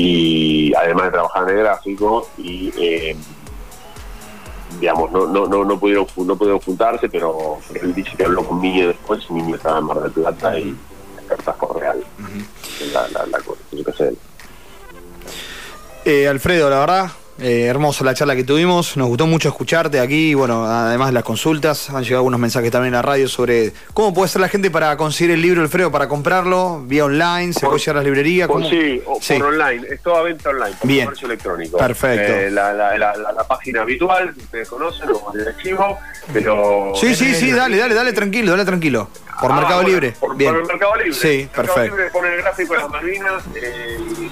y 0.00 0.74
además 0.74 1.06
de 1.06 1.10
trabajar 1.10 1.42
en 1.42 1.56
el 1.58 1.64
gráfico 1.64 2.28
y 2.38 2.72
eh, 2.78 3.16
digamos 4.80 5.10
no 5.12 5.26
no 5.26 5.46
no 5.46 5.64
no 5.64 5.78
pudieron 5.78 6.06
no 6.16 6.36
pudieron 6.36 6.60
juntarse 6.60 7.08
pero 7.08 7.58
él 7.74 7.94
dice 7.94 8.16
que 8.16 8.24
habló 8.24 8.42
con 8.44 8.60
Miño 8.60 8.88
después 8.88 9.20
y 9.28 9.32
Miño 9.34 9.56
estaba 9.56 9.78
en 9.78 9.84
Mar 9.84 10.00
del 10.00 10.12
Plata 10.12 10.58
y 10.58 10.74
la 11.16 11.22
carta 11.28 11.52
fue 11.52 11.80
real 11.80 12.02
la, 12.94 13.08
la, 13.08 13.26
la, 13.26 13.38
yo 13.72 13.84
qué 13.84 13.92
sé, 13.92 14.14
Eh, 16.06 16.26
Alfredo, 16.28 16.70
la 16.70 16.78
verdad, 16.80 17.10
eh, 17.40 17.64
hermosa 17.64 18.04
la 18.04 18.14
charla 18.14 18.36
que 18.36 18.44
tuvimos. 18.44 18.96
Nos 18.96 19.08
gustó 19.08 19.26
mucho 19.26 19.48
escucharte 19.48 19.98
aquí. 20.00 20.34
Bueno, 20.34 20.64
además 20.66 21.08
de 21.08 21.12
las 21.14 21.24
consultas, 21.24 21.90
han 21.90 22.02
llegado 22.02 22.18
algunos 22.18 22.38
mensajes 22.40 22.70
también 22.70 22.88
en 22.94 22.96
la 22.96 23.02
radio 23.02 23.28
sobre 23.28 23.72
cómo 23.94 24.12
puede 24.14 24.28
ser 24.28 24.40
la 24.40 24.48
gente 24.48 24.70
para 24.70 24.96
conseguir 24.96 25.32
el 25.32 25.42
libro, 25.42 25.62
Alfredo, 25.62 25.90
para 25.90 26.08
comprarlo, 26.08 26.82
vía 26.86 27.04
online, 27.04 27.52
se 27.52 27.60
Por- 27.60 27.70
puede 27.70 27.80
llegar 27.80 27.96
a 27.96 27.98
las 28.00 28.04
librerías. 28.04 28.48
Por, 28.48 28.68
sí, 28.68 29.02
o 29.06 29.18
Sí. 29.20 29.34
por 29.38 29.46
online, 29.54 29.86
es 29.90 30.02
toda 30.02 30.22
venta 30.22 30.50
online, 30.50 30.76
por 30.78 30.88
Bien. 30.88 31.04
comercio 31.06 31.26
electrónico. 31.26 31.78
Perfecto. 31.78 32.32
Eh, 32.32 32.50
la, 32.50 32.72
la, 32.72 32.96
la, 32.98 33.16
la- 33.16 33.32
la 33.32 33.44
página 33.46 33.82
habitual, 33.82 34.34
que 34.34 34.40
ustedes 34.40 34.68
conocen, 34.68 35.08
o 35.10 35.32
el 35.34 35.48
archivo, 35.48 35.98
pero... 36.32 36.92
Sí, 36.94 37.14
sí, 37.14 37.34
sí, 37.34 37.50
dale, 37.52 37.76
dale, 37.76 37.94
dale 37.94 38.12
tranquilo, 38.12 38.52
dale 38.52 38.64
tranquilo. 38.64 39.08
Por 39.40 39.50
Ah, 39.52 39.54
Mercado 39.54 39.76
bueno, 39.76 39.88
Libre. 39.88 40.14
Por, 40.20 40.36
Bien. 40.36 40.52
por 40.52 40.60
el 40.60 40.66
Mercado 40.68 40.94
Libre. 40.96 41.12
Sí, 41.14 41.28
Mercado 41.56 41.62
perfecto. 41.74 41.96
Libre 41.96 42.10
pone 42.10 42.28
el 42.34 42.42
gráfico 42.42 42.74
de 42.74 42.80
las 42.80 42.90
Malvinas 42.90 43.42
eh, 43.54 43.98
y, 44.20 44.29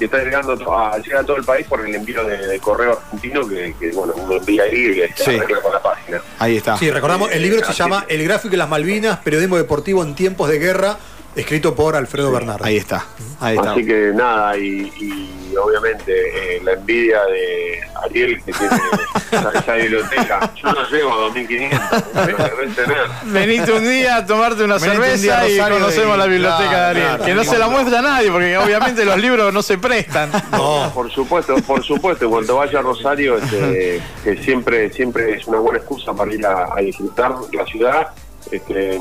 y 0.00 0.04
está 0.04 0.18
llegando 0.22 0.52
a, 0.72 0.98
llega 0.98 1.20
a 1.20 1.24
todo 1.24 1.36
el 1.36 1.44
país 1.44 1.66
por 1.66 1.86
el 1.86 1.94
envío 1.94 2.24
de, 2.24 2.46
de 2.46 2.58
correo 2.60 2.92
argentino 3.04 3.46
que, 3.48 3.74
que, 3.78 3.90
bueno, 3.92 4.14
uno 4.16 4.36
envía 4.36 4.62
ahí 4.64 4.86
y 4.90 4.94
que 4.94 5.12
Sí. 5.16 5.36
arregla 5.36 5.60
con 5.60 5.72
la 5.72 5.82
página. 5.82 6.20
Ahí 6.38 6.56
está. 6.56 6.76
Sí, 6.76 6.90
recordamos, 6.90 7.30
el 7.32 7.42
libro 7.42 7.64
se 7.64 7.72
llama. 7.72 8.04
El 8.08 8.22
gráfico 8.24 8.50
de 8.52 8.56
las 8.58 8.68
Malvinas, 8.68 9.18
periodismo 9.18 9.56
deportivo 9.56 10.02
en 10.02 10.14
tiempos 10.14 10.48
de 10.48 10.58
guerra, 10.58 10.98
escrito 11.40 11.74
por 11.74 11.96
Alfredo 11.96 12.30
Bernardo. 12.32 12.64
Ahí 12.64 12.76
está. 12.76 13.04
Ahí 13.40 13.56
está. 13.56 13.72
Así 13.72 13.84
que 13.86 14.12
nada, 14.14 14.56
y, 14.56 14.92
y 14.98 15.56
obviamente 15.56 16.56
eh, 16.56 16.60
la 16.62 16.72
envidia 16.72 17.20
de 17.24 17.80
Ariel 18.04 18.42
que 18.44 18.52
tiene 18.52 18.76
esa, 19.32 19.50
esa 19.58 19.74
biblioteca. 19.74 20.52
Yo 20.56 20.72
no 20.72 20.88
llego 20.88 21.12
a 21.12 21.16
2500, 21.16 22.02
pero 22.14 22.36
deben 22.38 22.74
tener. 22.74 22.96
Venite 23.24 23.72
un 23.72 23.84
día 23.88 24.16
a 24.16 24.26
tomarte 24.26 24.64
una 24.64 24.78
Venite 24.78 24.96
un 24.98 25.02
día 25.02 25.12
a 25.12 25.16
cerveza 25.40 25.48
y 25.48 25.56
Rosario 25.58 25.78
conocemos 25.78 26.14
y- 26.14 26.18
la 26.18 26.26
biblioteca 26.26 26.68
claro, 26.68 26.78
de 26.80 26.84
Ariel. 26.90 27.06
claro, 27.08 27.24
que 27.24 27.34
no 27.34 27.44
se 27.44 27.58
la 27.58 27.68
muestra 27.68 27.98
a 27.98 28.02
nadie, 28.02 28.30
porque 28.30 28.58
obviamente 28.58 29.04
los 29.04 29.16
libros 29.18 29.52
no 29.52 29.62
se 29.62 29.78
prestan. 29.78 30.30
No, 30.52 30.90
Por 30.94 31.10
supuesto, 31.12 31.56
por 31.62 31.82
supuesto, 31.84 32.28
cuando 32.28 32.56
vaya 32.56 32.80
a 32.80 32.82
Rosario, 32.82 33.36
este, 33.38 34.00
que 34.24 34.36
siempre, 34.42 34.90
siempre 34.92 35.34
es 35.36 35.46
una 35.46 35.58
buena 35.58 35.78
excusa 35.78 36.12
para 36.14 36.32
ir 36.34 36.44
a, 36.44 36.74
a 36.74 36.80
disfrutar 36.80 37.32
la 37.52 37.64
ciudad. 37.66 38.08
Este, 38.50 39.00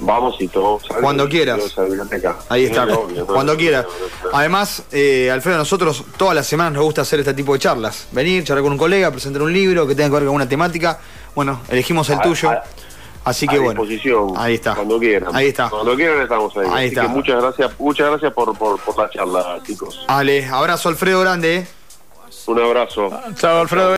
vamos 0.00 0.36
y 0.40 0.50
algo 0.54 0.80
Cuando 1.00 1.28
quieras. 1.28 1.60
Ahí 2.48 2.64
está, 2.64 2.86
cuando 3.26 3.52
no, 3.52 3.58
quiera. 3.58 3.82
no, 3.82 3.88
no, 3.88 4.30
no. 4.30 4.36
Además, 4.38 4.82
eh, 4.92 5.30
Alfredo, 5.30 5.56
a 5.56 5.58
nosotros 5.58 6.04
todas 6.16 6.34
las 6.34 6.46
semanas 6.46 6.72
nos 6.74 6.84
gusta 6.84 7.02
hacer 7.02 7.20
este 7.20 7.34
tipo 7.34 7.52
de 7.52 7.58
charlas. 7.58 8.08
Venir, 8.12 8.44
charlar 8.44 8.62
con 8.62 8.72
un 8.72 8.78
colega, 8.78 9.10
presentar 9.10 9.42
un 9.42 9.52
libro 9.52 9.86
que 9.86 9.94
tenga 9.94 10.08
que 10.08 10.14
ver 10.16 10.24
con 10.26 10.34
una 10.34 10.48
temática. 10.48 10.98
Bueno, 11.34 11.60
elegimos 11.68 12.08
el 12.10 12.18
A- 12.18 12.22
tuyo. 12.22 12.50
a- 12.50 12.62
Así 13.24 13.48
que 13.48 13.56
a 13.56 13.60
bueno. 13.60 13.80
disposición. 13.82 14.34
Ahí 14.36 14.54
está. 14.54 14.76
Cuando 14.76 15.00
quieran. 15.00 15.34
Ahí 15.34 15.48
está. 15.48 15.68
Cuando 15.68 15.96
quieran 15.96 16.22
estamos 16.22 16.56
ahí. 16.56 16.66
Ahí 16.66 16.74
Así 16.86 16.86
está. 16.94 17.02
que 17.02 17.08
muchas 17.08 17.42
gracias, 17.42 17.70
muchas 17.80 18.08
gracias 18.08 18.32
por, 18.32 18.56
por, 18.56 18.78
por 18.80 18.96
la 18.96 19.10
charla, 19.10 19.58
chicos. 19.66 20.04
Ale, 20.06 20.46
abrazo 20.46 20.88
Alfredo 20.88 21.20
grande. 21.22 21.56
eh. 21.56 21.66
Un 22.46 22.60
abrazo. 22.62 23.10
Chao, 23.34 23.60
Alfredo. 23.62 23.90